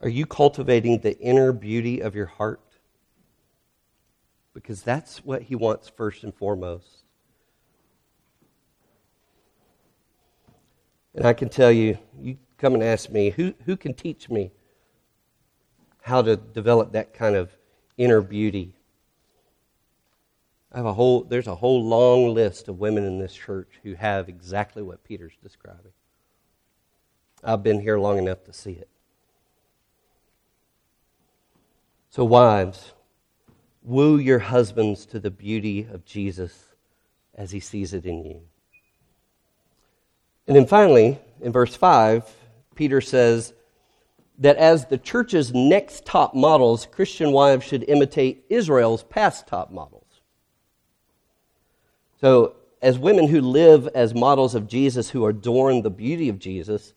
Are 0.00 0.08
you 0.08 0.26
cultivating 0.26 0.98
the 0.98 1.16
inner 1.20 1.52
beauty 1.52 2.00
of 2.00 2.16
your 2.16 2.26
heart? 2.26 2.60
Because 4.52 4.82
that's 4.82 5.24
what 5.24 5.42
he 5.42 5.54
wants 5.54 5.88
first 5.88 6.24
and 6.24 6.34
foremost. 6.34 7.01
And 11.14 11.26
I 11.26 11.32
can 11.32 11.48
tell 11.48 11.70
you, 11.70 11.98
you 12.18 12.38
come 12.58 12.74
and 12.74 12.82
ask 12.82 13.10
me, 13.10 13.30
who, 13.30 13.54
who 13.64 13.76
can 13.76 13.94
teach 13.94 14.30
me 14.30 14.52
how 16.00 16.22
to 16.22 16.36
develop 16.36 16.92
that 16.92 17.12
kind 17.12 17.36
of 17.36 17.50
inner 17.96 18.20
beauty? 18.20 18.74
I 20.72 20.78
have 20.78 20.86
a 20.86 20.94
whole, 20.94 21.22
there's 21.24 21.48
a 21.48 21.54
whole 21.54 21.84
long 21.84 22.32
list 22.32 22.68
of 22.68 22.78
women 22.78 23.04
in 23.04 23.18
this 23.18 23.34
church 23.34 23.80
who 23.82 23.94
have 23.94 24.28
exactly 24.28 24.82
what 24.82 25.04
Peter's 25.04 25.36
describing. 25.42 25.92
I've 27.44 27.62
been 27.62 27.80
here 27.80 27.98
long 27.98 28.18
enough 28.18 28.44
to 28.44 28.52
see 28.52 28.72
it. 28.72 28.88
So, 32.08 32.24
wives, 32.24 32.92
woo 33.82 34.16
your 34.16 34.38
husbands 34.38 35.04
to 35.06 35.18
the 35.18 35.30
beauty 35.30 35.86
of 35.90 36.04
Jesus 36.04 36.74
as 37.34 37.50
he 37.50 37.60
sees 37.60 37.92
it 37.92 38.06
in 38.06 38.24
you. 38.24 38.42
And 40.46 40.56
then 40.56 40.66
finally, 40.66 41.18
in 41.40 41.52
verse 41.52 41.74
5, 41.74 42.24
Peter 42.74 43.00
says 43.00 43.52
that 44.38 44.56
as 44.56 44.86
the 44.86 44.98
church's 44.98 45.54
next 45.54 46.04
top 46.04 46.34
models, 46.34 46.86
Christian 46.90 47.32
wives 47.32 47.64
should 47.64 47.84
imitate 47.88 48.44
Israel's 48.48 49.04
past 49.04 49.46
top 49.46 49.70
models. 49.70 50.02
So, 52.20 52.56
as 52.80 52.98
women 52.98 53.28
who 53.28 53.40
live 53.40 53.86
as 53.94 54.14
models 54.14 54.56
of 54.56 54.66
Jesus, 54.66 55.10
who 55.10 55.26
adorn 55.26 55.82
the 55.82 55.90
beauty 55.90 56.28
of 56.28 56.40
Jesus, 56.40 56.92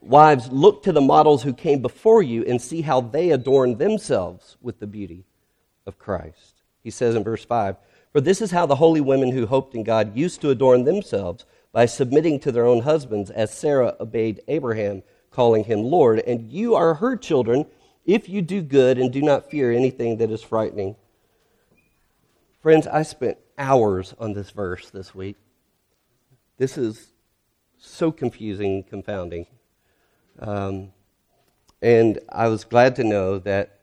wives, 0.00 0.50
look 0.50 0.82
to 0.84 0.92
the 0.92 1.00
models 1.00 1.42
who 1.42 1.52
came 1.52 1.82
before 1.82 2.22
you 2.22 2.44
and 2.44 2.60
see 2.60 2.80
how 2.80 3.02
they 3.02 3.30
adorn 3.30 3.76
themselves 3.76 4.56
with 4.62 4.80
the 4.80 4.86
beauty 4.86 5.24
of 5.86 5.98
Christ. 5.98 6.62
He 6.82 6.90
says 6.90 7.14
in 7.14 7.24
verse 7.24 7.44
5 7.44 7.76
For 8.12 8.22
this 8.22 8.40
is 8.40 8.50
how 8.50 8.64
the 8.64 8.76
holy 8.76 9.02
women 9.02 9.32
who 9.32 9.46
hoped 9.46 9.74
in 9.74 9.84
God 9.84 10.16
used 10.16 10.40
to 10.40 10.50
adorn 10.50 10.84
themselves 10.84 11.44
by 11.72 11.86
submitting 11.86 12.40
to 12.40 12.52
their 12.52 12.66
own 12.66 12.82
husbands, 12.82 13.30
as 13.30 13.52
Sarah 13.52 13.96
obeyed 14.00 14.42
Abraham, 14.48 15.02
calling 15.30 15.64
him 15.64 15.82
Lord. 15.82 16.18
And 16.20 16.50
you 16.50 16.74
are 16.74 16.94
her 16.94 17.16
children 17.16 17.66
if 18.04 18.28
you 18.28 18.42
do 18.42 18.62
good 18.62 18.98
and 18.98 19.12
do 19.12 19.22
not 19.22 19.50
fear 19.50 19.70
anything 19.72 20.16
that 20.18 20.30
is 20.30 20.42
frightening. 20.42 20.96
Friends, 22.60 22.86
I 22.86 23.02
spent 23.02 23.38
hours 23.56 24.14
on 24.18 24.32
this 24.32 24.50
verse 24.50 24.90
this 24.90 25.14
week. 25.14 25.36
This 26.58 26.76
is 26.76 27.12
so 27.78 28.10
confusing 28.10 28.82
confounding. 28.82 29.46
Um, 30.38 30.92
and 31.80 32.18
I 32.28 32.48
was 32.48 32.64
glad 32.64 32.96
to 32.96 33.04
know 33.04 33.38
that 33.38 33.78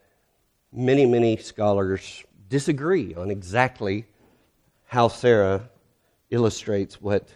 many, 0.72 1.06
many 1.06 1.38
scholars 1.38 2.24
disagree 2.50 3.16
on 3.16 3.32
exactly 3.32 4.06
how 4.86 5.08
Sarah 5.08 5.70
illustrates 6.30 7.02
what 7.02 7.30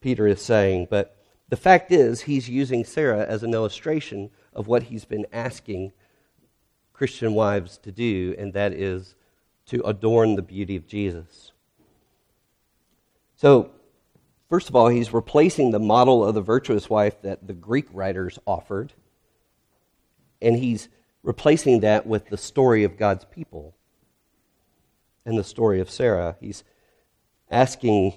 Peter 0.00 0.26
is 0.26 0.42
saying. 0.42 0.88
But 0.90 1.16
the 1.48 1.56
fact 1.56 1.92
is, 1.92 2.22
he's 2.22 2.48
using 2.48 2.84
Sarah 2.84 3.26
as 3.26 3.42
an 3.42 3.54
illustration 3.54 4.30
of 4.52 4.66
what 4.66 4.84
he's 4.84 5.04
been 5.04 5.26
asking 5.32 5.92
Christian 6.92 7.34
wives 7.34 7.78
to 7.78 7.92
do, 7.92 8.34
and 8.38 8.52
that 8.52 8.72
is 8.72 9.14
to 9.66 9.80
adorn 9.86 10.36
the 10.36 10.42
beauty 10.42 10.76
of 10.76 10.86
Jesus. 10.86 11.52
So, 13.36 13.70
first 14.48 14.68
of 14.68 14.76
all, 14.76 14.88
he's 14.88 15.12
replacing 15.12 15.70
the 15.70 15.78
model 15.78 16.24
of 16.24 16.34
the 16.34 16.42
virtuous 16.42 16.90
wife 16.90 17.22
that 17.22 17.46
the 17.46 17.54
Greek 17.54 17.86
writers 17.92 18.38
offered, 18.46 18.92
and 20.42 20.56
he's 20.56 20.88
replacing 21.22 21.80
that 21.80 22.06
with 22.06 22.28
the 22.28 22.36
story 22.36 22.84
of 22.84 22.98
God's 22.98 23.24
people 23.24 23.74
and 25.24 25.38
the 25.38 25.44
story 25.44 25.80
of 25.80 25.90
Sarah. 25.90 26.36
He's 26.40 26.64
asking 27.50 28.14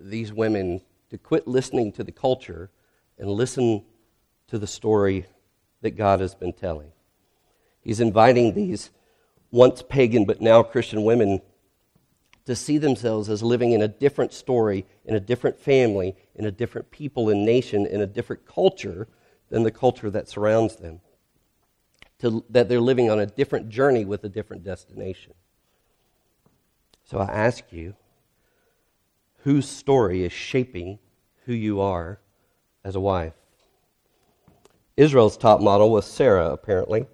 these 0.00 0.32
women 0.32 0.80
to 1.10 1.18
quit 1.18 1.46
listening 1.46 1.92
to 1.92 2.04
the 2.04 2.12
culture 2.12 2.70
and 3.18 3.28
listen 3.28 3.84
to 4.48 4.58
the 4.58 4.66
story 4.66 5.26
that 5.82 5.92
God 5.92 6.20
has 6.20 6.34
been 6.34 6.52
telling. 6.52 6.92
He's 7.82 8.00
inviting 8.00 8.54
these 8.54 8.90
once 9.50 9.82
pagan 9.82 10.24
but 10.24 10.40
now 10.40 10.62
Christian 10.62 11.04
women 11.04 11.40
to 12.46 12.56
see 12.56 12.78
themselves 12.78 13.28
as 13.28 13.42
living 13.42 13.72
in 13.72 13.82
a 13.82 13.88
different 13.88 14.32
story, 14.32 14.86
in 15.04 15.14
a 15.14 15.20
different 15.20 15.58
family, 15.58 16.16
in 16.34 16.46
a 16.46 16.50
different 16.50 16.90
people 16.90 17.28
and 17.28 17.44
nation, 17.44 17.86
in 17.86 18.00
a 18.00 18.06
different 18.06 18.46
culture 18.46 19.06
than 19.50 19.62
the 19.62 19.70
culture 19.70 20.10
that 20.10 20.28
surrounds 20.28 20.76
them. 20.76 21.00
To, 22.20 22.44
that 22.50 22.68
they're 22.68 22.80
living 22.80 23.10
on 23.10 23.18
a 23.18 23.26
different 23.26 23.70
journey 23.70 24.04
with 24.04 24.24
a 24.24 24.28
different 24.28 24.62
destination. 24.62 25.32
So 27.04 27.18
I 27.18 27.26
ask 27.26 27.64
you, 27.70 27.94
whose 29.42 29.68
story 29.68 30.24
is 30.24 30.32
shaping 30.32 30.98
who 31.44 31.52
you 31.52 31.80
are 31.80 32.20
as 32.84 32.96
a 32.96 33.00
wife? 33.00 33.34
Israel's 34.96 35.36
top 35.36 35.60
model 35.60 35.90
was 35.90 36.04
Sarah, 36.04 36.50
apparently, 36.50 37.06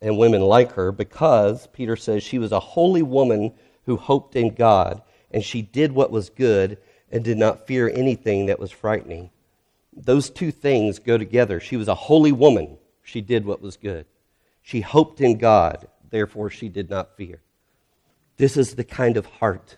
and 0.00 0.18
women 0.18 0.42
like 0.42 0.72
her 0.72 0.92
because 0.92 1.66
Peter 1.68 1.96
says 1.96 2.22
she 2.22 2.38
was 2.38 2.52
a 2.52 2.60
holy 2.60 3.02
woman 3.02 3.54
who 3.86 3.96
hoped 3.96 4.36
in 4.36 4.54
God, 4.54 5.02
and 5.30 5.42
she 5.42 5.62
did 5.62 5.92
what 5.92 6.10
was 6.10 6.28
good 6.30 6.78
and 7.10 7.24
did 7.24 7.38
not 7.38 7.66
fear 7.66 7.88
anything 7.88 8.46
that 8.46 8.58
was 8.58 8.70
frightening. 8.70 9.30
Those 9.94 10.30
two 10.30 10.50
things 10.50 10.98
go 10.98 11.18
together. 11.18 11.60
She 11.60 11.76
was 11.76 11.88
a 11.88 11.94
holy 11.94 12.32
woman. 12.32 12.78
She 13.02 13.20
did 13.20 13.44
what 13.44 13.60
was 13.60 13.76
good. 13.76 14.06
She 14.62 14.80
hoped 14.80 15.20
in 15.20 15.38
God, 15.38 15.88
therefore, 16.10 16.50
she 16.50 16.68
did 16.68 16.88
not 16.88 17.16
fear. 17.16 17.42
This 18.36 18.56
is 18.56 18.74
the 18.74 18.84
kind 18.84 19.16
of 19.16 19.26
heart 19.26 19.76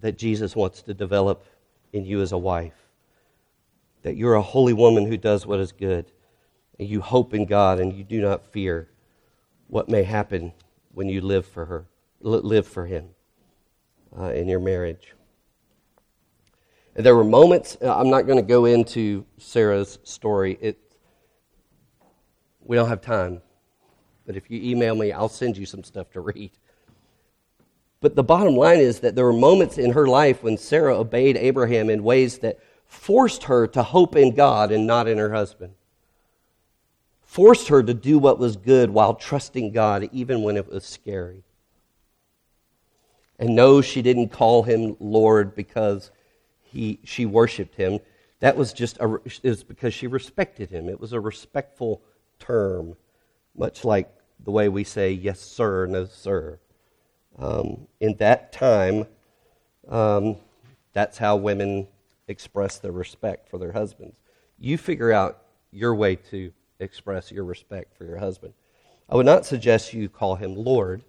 that 0.00 0.18
Jesus 0.18 0.54
wants 0.54 0.82
to 0.82 0.94
develop 0.94 1.44
in 1.92 2.04
you 2.04 2.20
as 2.20 2.32
a 2.32 2.38
wife. 2.38 2.74
That 4.02 4.16
you're 4.16 4.34
a 4.34 4.42
holy 4.42 4.72
woman 4.72 5.06
who 5.06 5.16
does 5.16 5.46
what 5.46 5.60
is 5.60 5.72
good, 5.72 6.12
and 6.78 6.88
you 6.88 7.00
hope 7.00 7.34
in 7.34 7.46
God, 7.46 7.80
and 7.80 7.92
you 7.92 8.04
do 8.04 8.20
not 8.20 8.46
fear 8.46 8.88
what 9.68 9.88
may 9.88 10.02
happen 10.02 10.52
when 10.92 11.08
you 11.08 11.20
live 11.20 11.46
for 11.46 11.64
her, 11.64 11.86
live 12.20 12.66
for 12.66 12.86
Him 12.86 13.08
uh, 14.18 14.30
in 14.32 14.48
your 14.48 14.60
marriage. 14.60 15.14
And 16.94 17.04
there 17.04 17.14
were 17.14 17.24
moments. 17.24 17.76
Uh, 17.82 17.94
I'm 17.94 18.08
not 18.08 18.26
going 18.26 18.38
to 18.38 18.46
go 18.46 18.64
into 18.64 19.26
Sarah's 19.38 19.98
story. 20.02 20.56
It, 20.60 20.78
we 22.60 22.76
don't 22.76 22.88
have 22.88 23.02
time. 23.02 23.42
But 24.26 24.36
if 24.36 24.50
you 24.50 24.60
email 24.62 24.94
me, 24.94 25.12
I'll 25.12 25.28
send 25.28 25.56
you 25.56 25.66
some 25.66 25.84
stuff 25.84 26.10
to 26.12 26.20
read. 26.20 26.52
But 28.00 28.14
the 28.14 28.22
bottom 28.22 28.56
line 28.56 28.80
is 28.80 29.00
that 29.00 29.14
there 29.14 29.24
were 29.24 29.32
moments 29.32 29.78
in 29.78 29.92
her 29.92 30.06
life 30.06 30.42
when 30.42 30.58
Sarah 30.58 30.98
obeyed 30.98 31.36
Abraham 31.36 31.88
in 31.88 32.02
ways 32.02 32.38
that 32.38 32.58
forced 32.86 33.44
her 33.44 33.66
to 33.68 33.82
hope 33.82 34.16
in 34.16 34.34
God 34.34 34.70
and 34.70 34.86
not 34.86 35.08
in 35.08 35.18
her 35.18 35.32
husband. 35.32 35.74
Forced 37.22 37.68
her 37.68 37.82
to 37.82 37.94
do 37.94 38.18
what 38.18 38.38
was 38.38 38.56
good 38.56 38.90
while 38.90 39.14
trusting 39.14 39.72
God, 39.72 40.08
even 40.12 40.42
when 40.42 40.56
it 40.56 40.68
was 40.68 40.84
scary. 40.84 41.42
And 43.38 43.54
no, 43.54 43.82
she 43.82 44.02
didn't 44.02 44.28
call 44.28 44.62
him 44.62 44.96
Lord 45.00 45.54
because 45.54 46.10
he, 46.62 47.00
she 47.04 47.26
worshiped 47.26 47.74
him. 47.74 48.00
That 48.40 48.56
was 48.56 48.72
just 48.72 48.98
a, 49.00 49.08
was 49.42 49.64
because 49.64 49.94
she 49.94 50.06
respected 50.06 50.70
him. 50.70 50.88
It 50.88 51.00
was 51.00 51.12
a 51.12 51.20
respectful 51.20 52.02
term, 52.38 52.96
much 53.56 53.84
like 53.84 54.10
the 54.42 54.50
way 54.50 54.68
we 54.68 54.84
say 54.84 55.10
yes, 55.10 55.40
sir, 55.40 55.86
no, 55.86 56.04
sir. 56.04 56.58
Um, 57.38 57.86
in 58.00 58.16
that 58.16 58.52
time, 58.52 59.06
um, 59.88 60.36
that's 60.92 61.18
how 61.18 61.36
women 61.36 61.86
express 62.28 62.78
their 62.78 62.92
respect 62.92 63.48
for 63.48 63.58
their 63.58 63.72
husbands. 63.72 64.16
You 64.58 64.78
figure 64.78 65.12
out 65.12 65.42
your 65.70 65.94
way 65.94 66.16
to 66.16 66.52
express 66.80 67.30
your 67.30 67.44
respect 67.44 67.96
for 67.96 68.04
your 68.04 68.18
husband. 68.18 68.54
I 69.08 69.16
would 69.16 69.26
not 69.26 69.46
suggest 69.46 69.92
you 69.92 70.08
call 70.08 70.36
him 70.36 70.54
Lord 70.56 71.02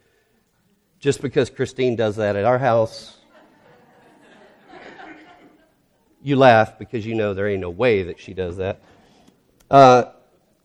just 1.00 1.22
because 1.22 1.50
Christine 1.50 1.96
does 1.96 2.16
that 2.18 2.36
at 2.36 2.46
our 2.46 2.58
house. 2.58 3.18
you 6.22 6.36
laugh 6.36 6.78
because 6.78 7.06
you 7.06 7.16
know 7.16 7.34
there 7.34 7.48
ain't 7.48 7.62
no 7.62 7.70
way 7.70 8.04
that 8.04 8.20
she 8.20 8.34
does 8.34 8.58
that. 8.58 8.82
Uh, 9.70 10.06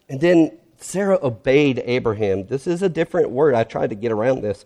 and 0.09 0.21
then 0.21 0.59
Sarah 0.79 1.19
obeyed 1.23 1.83
Abraham. 1.85 2.47
This 2.47 2.67
is 2.67 2.83
a 2.83 2.89
different 2.89 3.31
word. 3.31 3.55
I 3.55 3.65
tried 3.65 3.91
to 3.91 3.97
get 3.97 4.13
around 4.13 4.43
this. 4.43 4.65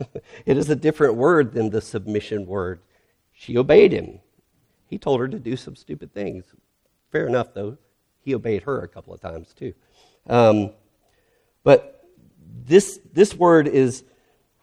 it 0.46 0.56
is 0.56 0.70
a 0.70 0.76
different 0.76 1.14
word 1.14 1.52
than 1.52 1.70
the 1.70 1.80
submission 1.80 2.46
word. 2.46 2.80
She 3.32 3.56
obeyed 3.56 3.92
him. 3.92 4.20
He 4.88 4.98
told 4.98 5.20
her 5.20 5.28
to 5.28 5.38
do 5.38 5.56
some 5.56 5.76
stupid 5.76 6.12
things. 6.12 6.44
Fair 7.10 7.26
enough, 7.26 7.54
though. 7.54 7.78
He 8.20 8.34
obeyed 8.34 8.62
her 8.64 8.82
a 8.82 8.88
couple 8.88 9.14
of 9.14 9.20
times, 9.20 9.52
too. 9.54 9.74
Um, 10.28 10.70
but 11.64 12.04
this, 12.64 13.00
this 13.12 13.34
word 13.34 13.68
is, 13.68 14.04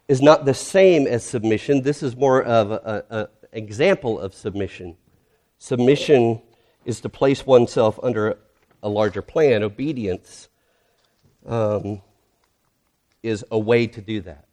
is 0.08 0.22
not 0.22 0.44
the 0.44 0.54
same 0.54 1.06
as 1.06 1.24
submission. 1.24 1.82
This 1.82 2.02
is 2.02 2.16
more 2.16 2.42
of 2.42 2.70
an 3.10 3.26
example 3.52 4.18
of 4.18 4.34
submission. 4.34 4.96
Submission 5.58 6.40
is 6.84 7.00
to 7.02 7.08
place 7.08 7.44
oneself 7.44 7.98
under 8.02 8.38
a 8.82 8.88
larger 8.88 9.22
plan. 9.22 9.62
Obedience 9.62 10.48
um, 11.46 12.00
is 13.22 13.44
a 13.50 13.58
way 13.58 13.86
to 13.86 14.00
do 14.00 14.20
that. 14.22 14.46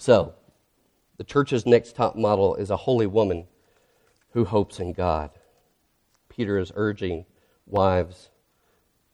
So, 0.00 0.32
the 1.18 1.24
church's 1.24 1.66
next 1.66 1.94
top 1.94 2.16
model 2.16 2.54
is 2.54 2.70
a 2.70 2.76
holy 2.78 3.06
woman 3.06 3.46
who 4.30 4.46
hopes 4.46 4.80
in 4.80 4.94
God. 4.94 5.28
Peter 6.30 6.58
is 6.58 6.72
urging 6.74 7.26
wives 7.66 8.30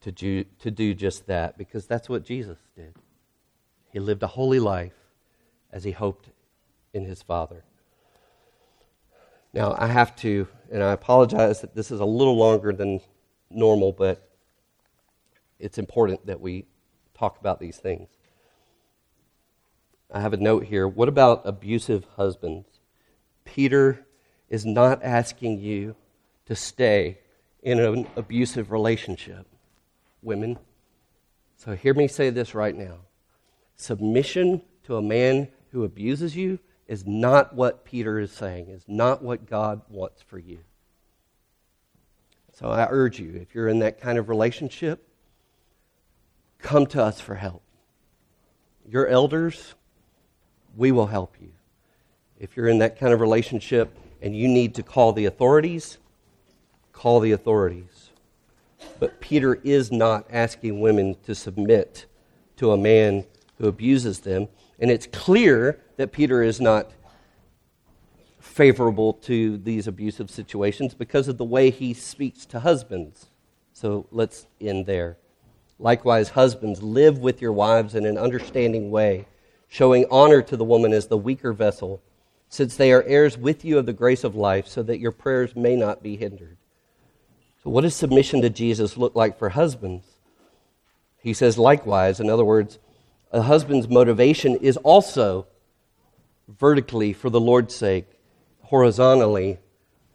to 0.03 0.13
do, 0.13 0.45
to 0.61 0.71
do 0.71 0.95
just 0.95 1.27
that 1.27 1.59
because 1.59 1.89
that's 1.89 2.09
what 2.09 2.25
Jesus 2.25 2.59
did. 2.77 2.95
He 3.93 3.99
lived 3.99 4.23
a 4.23 4.29
holy 4.29 4.61
life 4.61 4.95
as 5.73 5.83
he 5.83 5.91
hoped 5.91 6.29
in 6.95 7.05
his 7.05 7.21
Father. 7.21 7.65
Now, 9.53 9.75
I 9.77 9.89
have 9.89 10.15
to, 10.19 10.47
and 10.71 10.85
I 10.85 10.93
apologize 10.93 11.63
that 11.63 11.75
this 11.75 11.91
is 11.91 11.99
a 11.99 12.05
little 12.05 12.37
longer 12.37 12.73
than 12.73 13.01
normal, 13.51 13.91
but 13.91 14.31
it's 15.59 15.79
important 15.79 16.27
that 16.27 16.41
we 16.41 16.65
talk 17.13 17.41
about 17.41 17.59
these 17.59 17.79
things. 17.79 18.09
I 20.11 20.21
have 20.21 20.33
a 20.33 20.39
note 20.39 20.65
here. 20.65 20.87
What 20.87 21.09
about 21.09 21.43
abusive 21.45 22.07
husbands? 22.17 22.67
Peter 23.45 24.07
is 24.49 24.65
not 24.65 25.03
asking 25.03 25.59
you 25.61 25.97
to 26.47 26.55
stay 26.55 27.19
in 27.63 27.81
an 27.81 28.07
abusive 28.17 28.71
relationship, 28.71 29.47
women. 30.23 30.59
So 31.57 31.75
hear 31.75 31.95
me 31.95 32.07
say 32.07 32.31
this 32.31 32.55
right 32.55 32.77
now. 32.77 32.99
Submission 33.77 34.63
to 34.85 34.97
a 34.97 35.03
man 35.03 35.49
who 35.73 35.85
abuses 35.85 36.37
you 36.37 36.59
is 36.87 37.05
not 37.07 37.55
what 37.55 37.85
Peter 37.85 38.21
is 38.21 38.31
saying, 38.31 38.69
is 38.69 38.85
not 38.87 39.23
what 39.23 39.51
God 39.51 39.83
wants 39.89 40.23
for 40.23 40.39
you. 40.39 40.61
So 42.53 42.71
I 42.71 42.87
urge 42.89 43.19
you, 43.19 43.35
if 43.35 43.55
you're 43.55 43.69
in 43.69 43.81
that 43.81 44.01
kind 44.01 44.17
of 44.17 44.29
relationship, 44.29 45.07
come 46.59 46.87
to 46.87 47.03
us 47.03 47.21
for 47.21 47.35
help. 47.35 47.63
Your 48.89 49.07
elders, 49.09 49.75
we 50.77 50.93
will 50.93 51.07
help 51.07 51.37
you. 51.41 51.51
If 52.39 52.57
you're 52.57 52.69
in 52.69 52.79
that 52.79 52.99
kind 52.99 53.13
of 53.13 53.21
relationship 53.21 53.97
and 54.21 54.37
you 54.37 54.47
need 54.47 54.75
to 54.75 54.83
call 54.83 55.13
the 55.13 55.25
authorities, 55.25 55.99
call 56.93 57.21
the 57.21 57.33
authorities. 57.33 58.11
But 58.99 59.21
Peter 59.21 59.55
is 59.65 59.91
not 59.91 60.27
asking 60.31 60.81
women 60.81 61.17
to 61.25 61.35
submit 61.35 62.07
to 62.57 62.73
a 62.73 62.77
man 62.77 63.25
who 63.59 63.69
abuses 63.69 64.21
them. 64.21 64.49
And 64.79 64.91
it's 64.91 65.07
clear 65.07 65.81
that 65.97 66.13
Peter 66.13 66.43
is 66.43 66.61
not 66.61 66.91
favorable 68.39 69.13
to 69.13 69.59
these 69.59 69.87
abusive 69.87 70.31
situations 70.31 70.95
because 70.95 71.29
of 71.29 71.37
the 71.37 71.45
way 71.45 71.71
he 71.71 71.93
speaks 71.93 72.47
to 72.47 72.61
husbands. 72.61 73.27
So 73.73 74.07
let's 74.11 74.47
end 74.61 74.87
there. 74.87 75.19
Likewise, 75.79 76.31
husbands, 76.31 76.83
live 76.83 77.19
with 77.19 77.43
your 77.43 77.53
wives 77.53 77.95
in 77.95 78.07
an 78.07 78.17
understanding 78.17 78.91
way, 78.91 79.27
showing 79.69 80.07
honor 80.11 80.43
to 80.43 80.57
the 80.57 80.65
woman 80.65 80.93
as 80.93 81.07
the 81.07 81.19
weaker 81.19 81.53
vessel, 81.53 82.03
since 82.49 82.77
they 82.77 82.93
are 82.93 83.03
heirs 83.05 83.37
with 83.37 83.65
you 83.65 83.79
of 83.79 83.87
the 83.87 83.93
grace 83.93 84.25
of 84.25 84.35
life, 84.35 84.67
so 84.69 84.83
that 84.83 85.01
your 85.01 85.13
prayers 85.13 85.57
may 85.57 85.77
not 85.77 86.03
be 86.03 86.17
hindered. 86.17 86.57
So, 87.63 87.71
what 87.71 87.83
does 87.83 87.95
submission 87.95 88.43
to 88.43 88.51
Jesus 88.51 88.97
look 88.97 89.17
like 89.17 89.39
for 89.39 89.49
husbands? 89.49 90.07
He 91.19 91.35
says, 91.35 91.59
likewise, 91.59 92.21
in 92.21 92.31
other 92.31 92.45
words, 92.45 92.79
a 93.33 93.43
husband's 93.43 93.89
motivation 93.89 94.55
is 94.57 94.77
also 94.77 95.47
vertically 96.49 97.13
for 97.13 97.31
the 97.31 97.41
Lord's 97.41 97.75
sake, 97.75 98.07
horizontally 98.63 99.59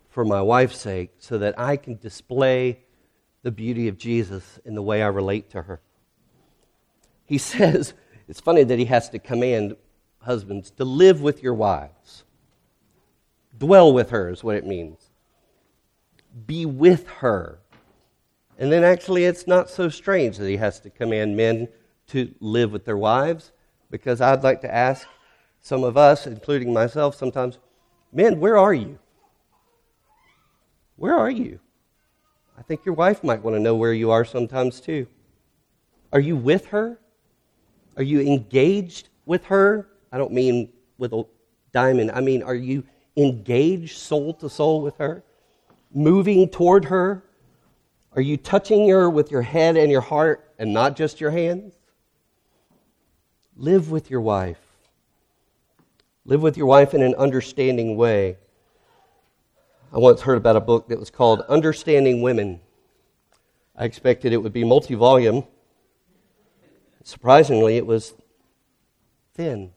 for 0.09 0.23
my 0.23 0.41
wife's 0.41 0.79
sake, 0.79 1.11
so 1.19 1.37
that 1.37 1.59
I 1.59 1.75
can 1.75 1.97
display 1.97 2.79
the 3.43 3.51
beauty 3.51 3.87
of 3.87 3.97
Jesus 3.97 4.59
in 4.63 4.75
the 4.75 4.81
way 4.81 5.01
I 5.01 5.07
relate 5.07 5.49
to 5.51 5.63
her. 5.63 5.81
He 7.25 7.37
says, 7.37 7.93
it's 8.27 8.39
funny 8.39 8.63
that 8.63 8.79
he 8.79 8.85
has 8.85 9.09
to 9.09 9.19
command 9.19 9.75
husbands 10.19 10.71
to 10.71 10.85
live 10.85 11.21
with 11.21 11.41
your 11.41 11.53
wives. 11.53 12.23
Dwell 13.57 13.93
with 13.93 14.09
her 14.11 14.29
is 14.29 14.43
what 14.43 14.55
it 14.55 14.65
means. 14.65 15.09
Be 16.45 16.65
with 16.65 17.07
her. 17.07 17.59
And 18.57 18.71
then 18.71 18.83
actually, 18.83 19.25
it's 19.25 19.47
not 19.47 19.69
so 19.69 19.89
strange 19.89 20.37
that 20.37 20.47
he 20.47 20.57
has 20.57 20.79
to 20.81 20.89
command 20.89 21.35
men 21.35 21.67
to 22.07 22.33
live 22.39 22.71
with 22.71 22.85
their 22.85 22.97
wives, 22.97 23.51
because 23.89 24.21
I'd 24.21 24.43
like 24.43 24.61
to 24.61 24.73
ask 24.73 25.07
some 25.61 25.83
of 25.83 25.97
us, 25.97 26.27
including 26.27 26.73
myself, 26.73 27.15
sometimes, 27.15 27.57
men, 28.11 28.39
where 28.39 28.57
are 28.57 28.73
you? 28.73 28.99
Where 30.95 31.15
are 31.15 31.29
you? 31.29 31.59
I 32.57 32.61
think 32.61 32.85
your 32.85 32.95
wife 32.95 33.23
might 33.23 33.41
want 33.41 33.55
to 33.55 33.59
know 33.59 33.75
where 33.75 33.93
you 33.93 34.11
are 34.11 34.23
sometimes 34.23 34.79
too. 34.79 35.07
Are 36.13 36.19
you 36.19 36.35
with 36.35 36.67
her? 36.67 36.99
Are 37.97 38.03
you 38.03 38.21
engaged 38.21 39.09
with 39.25 39.45
her? 39.45 39.87
I 40.11 40.17
don't 40.17 40.31
mean 40.31 40.69
with 40.97 41.13
a 41.13 41.23
diamond. 41.73 42.11
I 42.11 42.21
mean, 42.21 42.43
are 42.43 42.55
you 42.55 42.83
engaged 43.17 43.97
soul 43.97 44.33
to 44.35 44.49
soul 44.49 44.81
with 44.81 44.97
her? 44.97 45.23
Moving 45.93 46.49
toward 46.49 46.85
her? 46.85 47.23
Are 48.13 48.21
you 48.21 48.37
touching 48.37 48.89
her 48.89 49.09
with 49.09 49.31
your 49.31 49.41
head 49.41 49.77
and 49.77 49.91
your 49.91 50.01
heart 50.01 50.53
and 50.59 50.73
not 50.73 50.95
just 50.95 51.21
your 51.21 51.31
hands? 51.31 51.75
Live 53.55 53.91
with 53.91 54.09
your 54.09 54.21
wife. 54.21 54.59
Live 56.25 56.41
with 56.41 56.57
your 56.57 56.67
wife 56.67 56.93
in 56.93 57.01
an 57.01 57.15
understanding 57.15 57.95
way. 57.95 58.37
I 59.93 59.97
once 59.97 60.21
heard 60.21 60.37
about 60.37 60.55
a 60.55 60.61
book 60.61 60.87
that 60.89 60.99
was 60.99 61.09
called 61.09 61.41
Understanding 61.49 62.21
Women. 62.21 62.61
I 63.75 63.85
expected 63.85 64.31
it 64.31 64.37
would 64.37 64.53
be 64.53 64.63
multi 64.63 64.95
volume. 64.95 65.45
Surprisingly, 67.03 67.77
it 67.77 67.85
was 67.85 68.13
thin. 69.33 69.71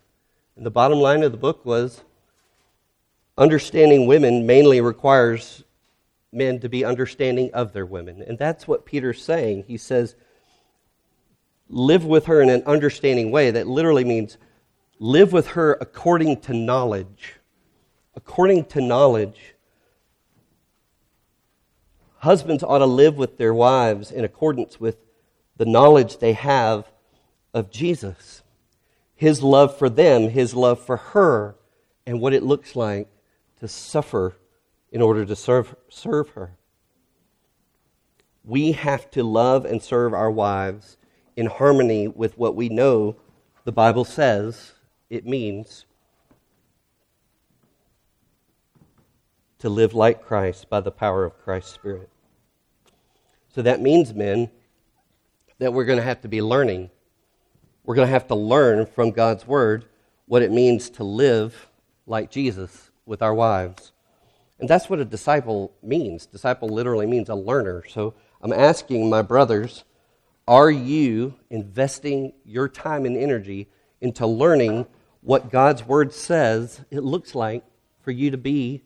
And 0.57 0.65
the 0.65 0.71
bottom 0.71 0.99
line 0.99 1.23
of 1.23 1.33
the 1.33 1.39
book 1.39 1.65
was 1.65 2.03
understanding 3.37 4.07
women 4.07 4.47
mainly 4.47 4.81
requires 4.81 5.65
men 6.33 6.61
to 6.61 6.69
be 6.69 6.85
understanding 6.85 7.51
of 7.55 7.73
their 7.73 7.87
women. 7.87 8.23
And 8.23 8.39
that's 8.39 8.69
what 8.69 8.85
Peter's 8.85 9.23
saying. 9.23 9.65
He 9.67 9.77
says, 9.77 10.15
live 11.69 12.05
with 12.05 12.27
her 12.27 12.41
in 12.41 12.51
an 12.51 12.63
understanding 12.67 13.31
way. 13.31 13.51
That 13.51 13.67
literally 13.67 14.05
means 14.05 14.37
live 14.99 15.33
with 15.33 15.49
her 15.49 15.77
according 15.81 16.41
to 16.43 16.55
knowledge. 16.55 17.35
According 18.15 18.67
to 18.67 18.81
knowledge. 18.81 19.55
Husbands 22.19 22.63
ought 22.63 22.79
to 22.79 22.87
live 22.87 23.17
with 23.17 23.39
their 23.39 23.55
wives 23.55 24.11
in 24.11 24.25
accordance 24.25 24.81
with 24.81 24.97
the 25.57 25.67
knowledge 25.67 26.19
they 26.19 26.33
have 26.33 26.91
of 27.55 27.71
Jesus, 27.71 28.43
his 29.15 29.43
love 29.43 29.79
for 29.79 29.89
them, 29.89 30.29
his 30.29 30.55
love 30.55 30.85
for 30.85 30.99
her, 30.99 31.55
and 32.05 32.21
what 32.21 32.35
it 32.35 32.43
looks 32.43 32.77
like 32.77 33.09
to 33.61 33.69
suffer 33.69 34.37
in 34.93 35.01
order 35.01 35.25
to 35.25 35.35
serve, 35.35 35.75
serve 35.89 36.31
her. 36.31 36.57
We 38.45 38.73
have 38.73 39.11
to 39.13 39.23
love 39.23 39.65
and 39.65 39.81
serve 39.81 40.13
our 40.13 40.31
wives 40.31 40.99
in 41.37 41.47
harmony 41.47 42.09
with 42.09 42.37
what 42.37 42.55
we 42.55 42.69
know 42.69 43.17
the 43.65 43.73
Bible 43.73 44.05
says 44.05 44.73
it 45.09 45.27
means 45.27 45.87
to 49.59 49.71
live 49.71 49.95
like 49.95 50.23
Christ 50.23 50.69
by 50.69 50.81
the 50.81 50.91
power 50.91 51.25
of 51.25 51.39
Christ's 51.43 51.73
Spirit. 51.73 52.11
So 53.49 53.63
that 53.63 53.81
means, 53.81 54.13
men, 54.13 54.51
that 55.59 55.73
we're 55.73 55.87
going 55.87 55.99
to 55.99 56.05
have 56.05 56.21
to 56.23 56.29
be 56.29 56.43
learning. 56.43 56.91
We're 57.85 57.95
going 57.95 58.09
to 58.09 58.13
have 58.13 58.29
to 58.29 58.35
learn 58.35 58.87
from 58.87 59.11
God's 59.11 59.47
Word 59.47 59.85
what 60.27 60.43
it 60.43 60.51
means 60.51 60.91
to 60.91 61.05
live 61.05 61.69
like 62.07 62.31
Jesus 62.31 62.91
with 63.07 63.23
our 63.23 63.35
wives. 63.35 63.93
And 64.59 64.69
that's 64.69 64.89
what 64.89 65.01
a 65.01 65.05
disciple 65.05 65.73
means. 65.83 66.27
Disciple 66.27 66.69
literally 66.69 67.07
means 67.07 67.29
a 67.29 67.35
learner. 67.35 67.85
So 67.89 68.15
I'm 68.41 68.53
asking 68.53 69.09
my 69.11 69.23
brothers, 69.23 69.85
are 70.49 70.71
you 70.71 71.35
investing 71.51 72.33
your 72.45 72.69
time 72.69 73.05
and 73.05 73.17
energy 73.17 73.69
into 74.01 74.27
learning 74.27 74.87
what 75.21 75.51
God's 75.51 75.85
Word 75.85 76.13
says 76.13 76.81
it 76.91 77.03
looks 77.03 77.35
like 77.35 77.65
for 78.01 78.11
you 78.11 78.31
to 78.31 78.39
be 78.39 78.83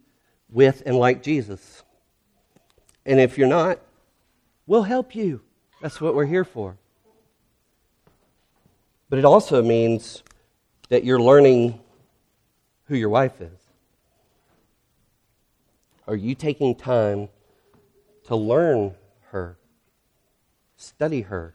with 0.51 0.83
and 0.87 0.97
like 0.97 1.23
Jesus? 1.23 1.83
And 3.07 3.21
if 3.21 3.39
you're 3.39 3.49
not, 3.49 3.81
We'll 4.69 4.83
help 4.83 5.15
you. 5.15 5.41
That's 5.81 5.99
what 5.99 6.15
we're 6.15 6.27
here 6.27 6.45
for. 6.45 6.77
But 9.11 9.19
it 9.19 9.25
also 9.25 9.63
means 9.63 10.23
that 10.89 11.05
you're 11.05 11.21
learning 11.21 11.81
who 12.85 12.97
your 12.97 13.09
wife 13.09 13.41
is. 13.41 13.59
Are 16.07 16.17
you 16.17 16.35
taking 16.35 16.75
time 16.75 17.29
to 18.25 18.37
learn 18.37 18.95
her, 19.31 19.59
study 20.77 21.23
her? 21.23 21.55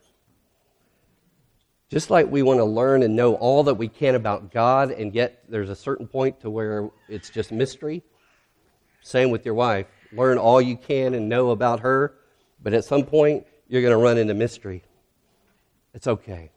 Just 1.89 2.09
like 2.09 2.29
we 2.29 2.41
want 2.41 2.59
to 2.59 2.65
learn 2.65 3.03
and 3.03 3.15
know 3.15 3.35
all 3.35 3.63
that 3.63 3.75
we 3.75 3.87
can 3.87 4.15
about 4.15 4.51
God, 4.51 4.89
and 4.89 5.13
yet 5.13 5.43
there's 5.47 5.69
a 5.69 5.75
certain 5.75 6.07
point 6.07 6.39
to 6.41 6.49
where 6.49 6.89
it's 7.07 7.29
just 7.29 7.51
mystery. 7.51 8.01
Same 9.01 9.29
with 9.29 9.45
your 9.45 9.53
wife. 9.53 9.85
Learn 10.11 10.37
all 10.37 10.61
you 10.61 10.75
can 10.75 11.13
and 11.13 11.29
know 11.29 11.51
about 11.51 11.81
her, 11.81 12.15
but 12.63 12.73
at 12.73 12.85
some 12.85 13.03
point, 13.03 13.45
you're 13.67 13.81
going 13.81 13.91
to 13.91 14.03
run 14.03 14.17
into 14.17 14.33
mystery. 14.33 14.81
It's 15.93 16.07
okay. 16.07 16.49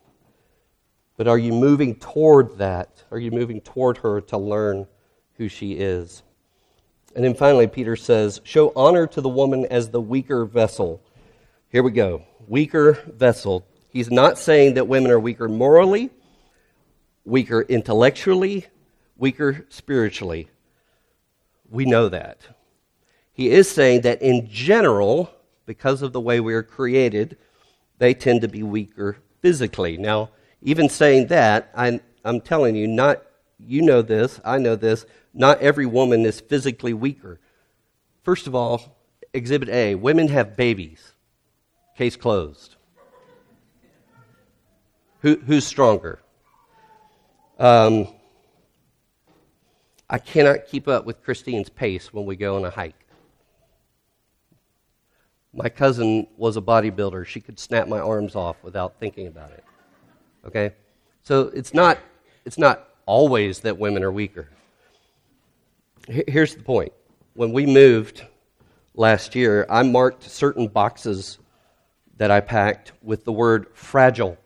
But 1.17 1.29
are 1.29 1.39
you 1.39 1.53
moving 1.53 1.97
toward 1.97 2.59
that? 2.59 3.05
Are 3.11 3.19
you 3.19 3.31
moving 3.31 3.61
toward 3.61 3.99
her 3.99 4.21
to 4.23 4.39
learn 4.39 4.87
who 5.35 5.49
she 5.49 5.73
is? 5.73 6.23
And 7.15 7.25
then 7.25 7.35
finally, 7.35 7.67
Peter 7.67 7.97
says, 7.97 8.43
Show 8.45 8.73
honor 8.77 9.07
to 9.07 9.21
the 9.23 9.29
woman 9.29 9.65
as 9.67 9.89
the 9.89 10.01
weaker 10.01 10.45
vessel. 10.45 11.03
Here 11.71 11.83
we 11.83 11.91
go. 11.91 12.25
Weaker 12.47 12.93
vessel. 13.07 13.67
He's 13.89 14.11
not 14.11 14.39
saying 14.39 14.75
that 14.75 14.89
women 14.89 15.11
are 15.11 15.19
weaker 15.19 15.49
morally, 15.49 16.11
weaker 17.25 17.63
intellectually, 17.63 18.67
weaker 19.17 19.65
spiritually. 19.71 20.51
We 21.71 21.87
know 21.87 22.11
that. 22.11 22.41
He 23.33 23.51
is 23.51 23.71
saying 23.71 24.03
that 24.03 24.21
in 24.21 24.49
general, 24.51 25.31
because 25.65 26.03
of 26.03 26.13
the 26.13 26.21
way 26.21 26.41
we 26.41 26.53
are 26.53 26.63
created, 26.63 27.39
they 27.99 28.13
tend 28.13 28.43
to 28.43 28.49
be 28.49 28.63
weaker 28.63 29.17
physically. 29.41 29.97
Now, 29.97 30.31
even 30.63 30.89
saying 30.89 31.29
that, 31.29 31.71
I, 31.75 32.01
I'm 32.25 32.41
telling 32.41 32.77
you, 32.77 32.87
not 32.87 33.23
you 33.59 33.83
know 33.83 34.03
this, 34.03 34.41
I 34.45 34.59
know 34.59 34.77
this, 34.77 35.07
not 35.33 35.61
every 35.61 35.87
woman 35.87 36.25
is 36.25 36.41
physically 36.41 36.93
weaker. 36.93 37.41
First 38.23 38.47
of 38.47 38.55
all, 38.55 38.97
Exhibit 39.33 39.69
A 39.69 39.95
women 39.95 40.29
have 40.29 40.57
babies. 40.57 41.13
Case 41.97 42.17
closed. 42.17 42.77
Who, 45.21 45.37
who's 45.37 45.67
stronger? 45.67 46.21
Um, 47.59 48.09
I 50.09 50.19
cannot 50.19 50.67
keep 50.67 50.89
up 50.89 51.07
with 51.07 51.23
Christine's 51.23 51.69
pace 51.69 52.13
when 52.13 52.27
we 52.27 52.37
go 52.37 52.57
on 52.57 52.65
a 52.65 52.71
hike. 52.71 52.95
My 55.53 55.69
cousin 55.69 56.27
was 56.37 56.57
a 56.57 56.61
bodybuilder. 56.61 57.25
She 57.27 57.41
could 57.41 57.59
snap 57.59 57.89
my 57.89 57.99
arms 57.99 58.37
off 58.37 58.63
without 58.63 59.01
thinking 59.01 59.27
about 59.27 59.53
it. 59.53 59.65
Okay? 60.47 60.73
So 61.23 61.51
it's 61.55 61.75
not, 61.75 61.99
it's 62.45 62.59
not 62.59 62.89
always 63.05 63.61
that 63.61 63.79
women 63.79 64.03
are 64.03 64.13
weaker. 64.13 64.49
Here's 66.09 66.55
the 66.55 66.63
point. 66.63 66.93
When 67.35 67.53
we 67.53 67.67
moved 67.67 68.25
last 68.95 69.35
year, 69.35 69.67
I 69.69 69.83
marked 69.83 70.23
certain 70.23 70.69
boxes 70.69 71.39
that 72.17 72.31
I 72.31 72.41
packed 72.41 72.93
with 73.03 73.25
the 73.25 73.33
word 73.33 73.67
fragile. 73.75 74.39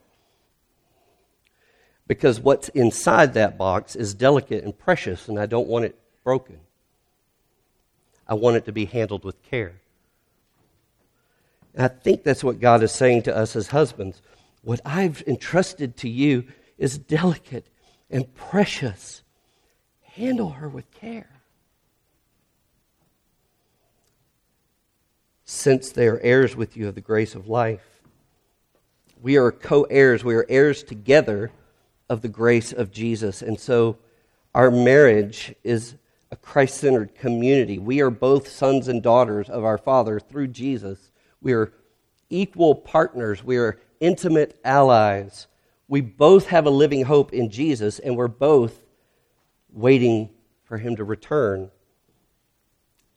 Because 2.07 2.41
what's 2.41 2.69
inside 2.71 3.35
that 3.35 3.57
box 3.57 3.95
is 3.95 4.15
delicate 4.15 4.65
and 4.65 4.77
precious, 4.77 5.29
and 5.29 5.39
I 5.39 5.47
don't 5.47 5.69
want 5.69 5.85
it 5.85 5.97
broken. 6.25 6.59
I 8.27 8.35
want 8.35 8.57
it 8.57 8.65
to 8.65 8.73
be 8.73 8.87
handled 8.87 9.25
with 9.25 9.41
care. 9.43 9.75
And 11.75 11.85
I 11.85 11.89
think 11.89 12.25
that's 12.25 12.43
what 12.43 12.59
God 12.59 12.83
is 12.83 12.91
saying 12.91 13.23
to 13.23 13.37
us 13.37 13.55
as 13.55 13.69
husbands. 13.69 14.23
What 14.63 14.81
I've 14.85 15.23
entrusted 15.27 15.97
to 15.99 16.09
you 16.09 16.45
is 16.79 16.99
delicate 16.99 17.67
and 18.11 18.33
precious. 18.35 19.23
Handle 20.03 20.51
her 20.51 20.69
with 20.69 20.91
care. 20.91 21.31
Since 25.45 25.91
they 25.91 26.07
are 26.07 26.21
heirs 26.21 26.55
with 26.55 26.77
you 26.77 26.89
of 26.89 26.95
the 26.95 27.01
grace 27.01 27.35
of 27.35 27.49
life, 27.49 27.85
we 29.21 29.37
are 29.37 29.51
co 29.51 29.83
heirs. 29.85 30.25
We 30.25 30.35
are 30.35 30.47
heirs 30.49 30.83
together 30.83 31.51
of 32.09 32.23
the 32.23 32.29
grace 32.29 32.73
of 32.73 32.91
Jesus. 32.91 33.43
And 33.43 33.59
so 33.59 33.99
our 34.55 34.71
marriage 34.71 35.55
is 35.65 35.97
a 36.31 36.37
Christ 36.37 36.79
centered 36.79 37.15
community. 37.15 37.79
We 37.79 38.01
are 38.01 38.11
both 38.11 38.49
sons 38.49 38.89
and 38.89 39.03
daughters 39.03 39.49
of 39.49 39.65
our 39.65 39.79
Father 39.79 40.21
through 40.21 40.49
Jesus. 40.49 41.11
We 41.41 41.53
are 41.53 41.73
equal 42.31 42.75
partners. 42.75 43.45
We 43.45 43.57
are 43.57 43.79
intimate 44.01 44.59
allies. 44.65 45.47
We 45.89 46.01
both 46.01 46.47
have 46.47 46.67
a 46.67 46.71
living 46.71 47.05
hope 47.05 47.33
in 47.33 47.51
Jesus, 47.51 47.99
and 47.99 48.17
we're 48.17 48.29
both 48.29 48.83
waiting 49.73 50.31
for 50.65 50.79
him 50.79 50.97
to 50.97 51.05
return. 51.05 51.71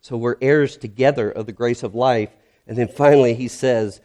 So 0.02 0.18
we're 0.18 0.38
heirs 0.42 0.76
together 0.76 1.32
of 1.32 1.46
the 1.46 1.52
grace 1.52 1.84
of 1.84 1.96
life. 1.96 2.30
And 2.68 2.78
then 2.78 2.88
finally, 2.88 3.34
he 3.34 3.48
says, 3.48 4.02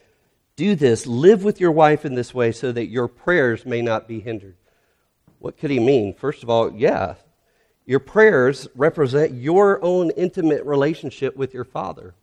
Do 0.56 0.74
this, 0.74 1.06
live 1.06 1.44
with 1.44 1.60
your 1.60 1.72
wife 1.72 2.04
in 2.04 2.14
this 2.14 2.32
way 2.32 2.52
so 2.52 2.72
that 2.72 2.86
your 2.86 3.08
prayers 3.08 3.66
may 3.66 3.82
not 3.82 4.06
be 4.06 4.20
hindered. 4.20 4.56
What 5.38 5.58
could 5.58 5.70
he 5.70 5.80
mean? 5.80 6.14
First 6.14 6.42
of 6.42 6.50
all, 6.50 6.72
yeah, 6.74 7.14
your 7.86 8.00
prayers 8.00 8.68
represent 8.74 9.32
your 9.32 9.82
own 9.82 10.10
intimate 10.10 10.64
relationship 10.64 11.36
with 11.36 11.54
your 11.54 11.64
Father. 11.64 12.14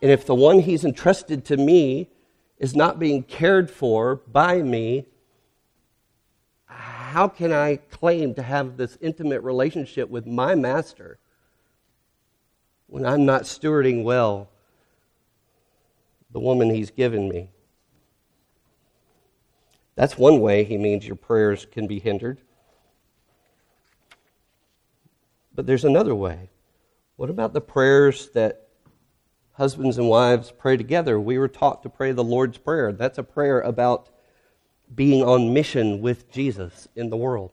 And 0.00 0.10
if 0.10 0.24
the 0.24 0.34
one 0.34 0.60
he's 0.60 0.84
entrusted 0.84 1.44
to 1.46 1.56
me 1.56 2.08
is 2.58 2.74
not 2.74 2.98
being 2.98 3.22
cared 3.22 3.70
for 3.70 4.16
by 4.16 4.62
me, 4.62 5.06
how 6.66 7.28
can 7.28 7.52
I 7.52 7.76
claim 7.76 8.34
to 8.34 8.42
have 8.42 8.76
this 8.76 8.98
intimate 9.00 9.42
relationship 9.42 10.10
with 10.10 10.26
my 10.26 10.54
master 10.54 11.18
when 12.86 13.06
I'm 13.06 13.24
not 13.24 13.42
stewarding 13.42 14.02
well 14.04 14.50
the 16.30 16.40
woman 16.40 16.70
he's 16.70 16.90
given 16.90 17.28
me? 17.28 17.50
That's 19.94 20.18
one 20.18 20.40
way 20.40 20.64
he 20.64 20.76
means 20.76 21.06
your 21.06 21.16
prayers 21.16 21.66
can 21.70 21.86
be 21.86 21.98
hindered. 21.98 22.40
But 25.54 25.66
there's 25.66 25.84
another 25.84 26.14
way. 26.14 26.50
What 27.16 27.30
about 27.30 27.52
the 27.52 27.60
prayers 27.60 28.28
that 28.30 28.67
husbands 29.58 29.98
and 29.98 30.08
wives 30.08 30.52
pray 30.56 30.76
together? 30.76 31.20
We 31.20 31.36
were 31.38 31.48
taught 31.48 31.82
to 31.82 31.90
pray 31.90 32.12
the 32.12 32.24
Lord's 32.24 32.56
Prayer. 32.56 32.92
That's 32.92 33.18
a 33.18 33.22
prayer 33.22 33.60
about 33.60 34.08
being 34.94 35.22
on 35.22 35.52
mission 35.52 36.00
with 36.00 36.30
Jesus 36.32 36.88
in 36.96 37.10
the 37.10 37.16
world. 37.16 37.52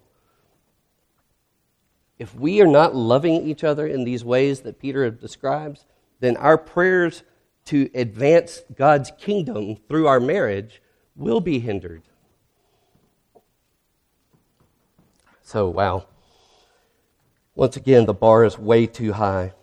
If 2.17 2.33
we 2.33 2.61
are 2.61 2.67
not 2.67 2.95
loving 2.95 3.45
each 3.45 3.63
other 3.63 3.85
in 3.85 4.05
these 4.05 4.23
ways 4.23 4.61
that 4.61 4.79
Peter 4.79 5.09
describes, 5.11 5.85
then 6.21 6.37
our 6.37 6.57
prayers 6.57 7.23
to 7.65 7.89
advance 7.93 8.61
God's 8.75 9.11
kingdom 9.19 9.75
through 9.89 10.07
our 10.07 10.19
marriage 10.19 10.81
will 11.15 11.41
be 11.41 11.59
hindered. 11.59 12.03
So, 15.41 15.67
wow. 15.67 16.07
Once 17.53 17.75
again, 17.75 18.05
the 18.05 18.13
bar 18.13 18.45
is 18.45 18.57
way 18.57 18.85
too 18.85 19.13
high. 19.13 19.53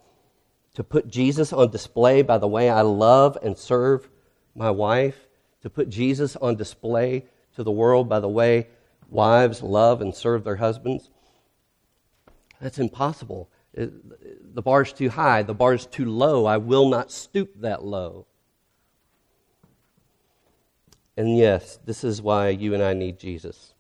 To 0.74 0.84
put 0.84 1.08
Jesus 1.08 1.52
on 1.52 1.70
display 1.70 2.22
by 2.22 2.38
the 2.38 2.48
way 2.48 2.70
I 2.70 2.80
love 2.80 3.36
and 3.42 3.56
serve 3.56 4.08
my 4.54 4.70
wife, 4.70 5.28
to 5.62 5.70
put 5.70 5.88
Jesus 5.88 6.36
on 6.36 6.56
display 6.56 7.26
to 7.54 7.62
the 7.62 7.70
world 7.70 8.08
by 8.08 8.20
the 8.20 8.28
way 8.28 8.68
wives 9.08 9.62
love 9.62 10.00
and 10.00 10.14
serve 10.14 10.44
their 10.44 10.56
husbands, 10.56 11.10
that's 12.60 12.78
impossible. 12.78 13.50
It, 13.74 14.54
the 14.54 14.62
bar's 14.62 14.92
too 14.92 15.10
high, 15.10 15.42
the 15.42 15.54
bar's 15.54 15.86
too 15.86 16.06
low. 16.06 16.46
I 16.46 16.56
will 16.58 16.88
not 16.88 17.10
stoop 17.10 17.60
that 17.60 17.84
low. 17.84 18.26
And 21.16 21.36
yes, 21.36 21.78
this 21.84 22.04
is 22.04 22.22
why 22.22 22.48
you 22.48 22.74
and 22.74 22.82
I 22.82 22.94
need 22.94 23.18
Jesus. 23.18 23.74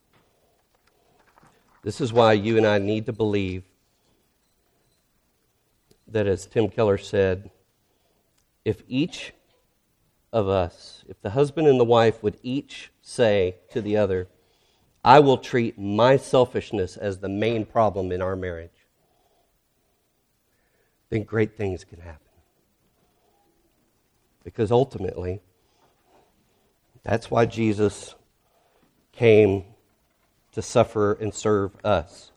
This 1.82 2.00
is 2.00 2.12
why 2.12 2.34
you 2.34 2.56
and 2.56 2.66
I 2.66 2.78
need 2.78 3.06
to 3.06 3.12
believe 3.12 3.64
that, 6.12 6.26
as 6.26 6.46
Tim 6.46 6.68
Keller 6.68 6.98
said, 6.98 7.50
if 8.64 8.82
each 8.86 9.32
of 10.32 10.48
us, 10.48 11.04
if 11.08 11.20
the 11.20 11.30
husband 11.30 11.66
and 11.66 11.78
the 11.78 11.84
wife 11.84 12.22
would 12.22 12.38
each 12.42 12.90
say 13.00 13.56
to 13.70 13.80
the 13.80 13.96
other, 13.96 14.28
I 15.04 15.18
will 15.20 15.38
treat 15.38 15.78
my 15.78 16.16
selfishness 16.16 16.96
as 16.96 17.18
the 17.18 17.28
main 17.28 17.66
problem 17.66 18.12
in 18.12 18.22
our 18.22 18.36
marriage, 18.36 18.70
then 21.10 21.24
great 21.24 21.56
things 21.56 21.84
can 21.84 22.00
happen. 22.00 22.18
Because 24.44 24.70
ultimately, 24.70 25.40
that's 27.02 27.30
why 27.30 27.46
Jesus 27.46 28.14
came 29.12 29.64
to 30.52 30.62
suffer 30.62 31.12
and 31.14 31.34
serve 31.34 31.72
us. 31.84 32.30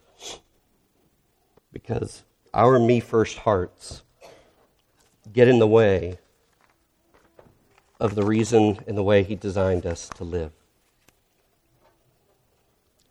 Because 1.71 2.23
our 2.56 2.80
me 2.80 3.01
first 3.01 3.38
hearts 3.38 4.01
get 5.34 5.49
in 5.49 5.60
the 5.60 5.68
way 5.68 6.18
of 7.99 8.16
the 8.16 8.24
reason 8.24 8.80
and 8.88 8.97
the 8.97 9.03
way 9.03 9.24
He 9.24 9.36
designed 9.36 9.86
us 9.86 10.10
to 10.16 10.24
live. 10.24 10.51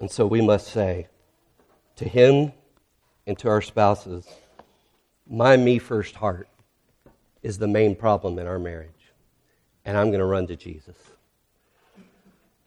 And 0.01 0.11
so 0.11 0.27
we 0.27 0.41
must 0.41 0.69
say 0.69 1.09
to 1.97 2.09
Him 2.09 2.53
and 3.27 3.39
to 3.39 3.49
our 3.49 3.61
spouses, 3.61 4.27
my 5.29 5.57
me 5.57 5.79
first 5.79 6.15
heart 6.15 6.49
is 7.43 7.59
the 7.59 7.69
main 7.69 7.95
problem 7.95 8.39
in 8.39 8.47
our 8.47 8.59
marriage. 8.59 8.91
And 9.85 9.97
I'm 9.97 10.09
going 10.09 10.21
to 10.21 10.27
run 10.27 10.47
to 10.47 10.57
Jesus. 10.57 10.97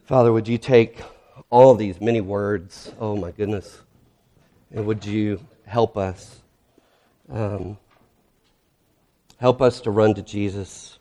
Father, 0.05 0.31
would 0.31 0.47
you 0.47 0.59
take 0.59 1.01
all 1.49 1.73
these 1.73 1.99
many 1.99 2.21
words? 2.21 2.91
Oh, 2.99 3.15
my 3.15 3.31
goodness. 3.31 3.81
And 4.71 4.85
would 4.85 5.05
you 5.05 5.39
help 5.65 5.97
us? 5.97 6.41
Um, 7.29 7.77
help 9.37 9.61
us 9.61 9.81
to 9.81 9.91
run 9.91 10.13
to 10.15 10.21
Jesus. 10.21 10.97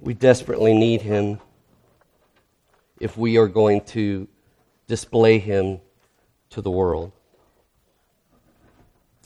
We 0.00 0.12
desperately 0.12 0.74
need 0.74 1.00
him 1.00 1.40
if 3.00 3.16
we 3.16 3.38
are 3.38 3.48
going 3.48 3.80
to 3.86 4.28
display 4.86 5.38
him 5.38 5.80
to 6.50 6.60
the 6.60 6.70
world. 6.70 7.12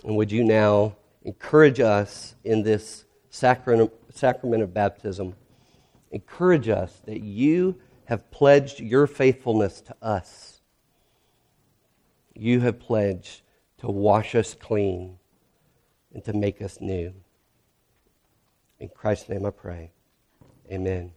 And 0.05 0.17
would 0.17 0.31
you 0.31 0.45
now 0.45 0.95
encourage 1.25 1.81
us 1.81 2.37
in 2.45 2.62
this 2.62 3.05
sacrament, 3.31 3.93
sacrament 4.14 4.62
of 4.62 4.73
baptism? 4.73 5.35
Encourage 6.12 6.69
us 6.69 7.01
that 7.07 7.23
you 7.23 7.75
have 8.05 8.31
pledged 8.31 8.79
your 8.79 9.09
faithfulness 9.09 9.81
to 9.81 9.97
us. 10.01 10.61
You 12.37 12.61
have 12.61 12.79
pledged 12.79 13.43
to 13.79 13.89
wash 13.89 14.37
us 14.37 14.55
clean 14.55 15.19
and 16.17 16.25
to 16.25 16.33
make 16.33 16.62
us 16.62 16.81
new. 16.81 17.12
In 18.81 18.89
Christ's 18.89 19.29
name 19.29 19.45
I 19.45 19.51
pray. 19.51 19.91
Amen. 20.73 21.12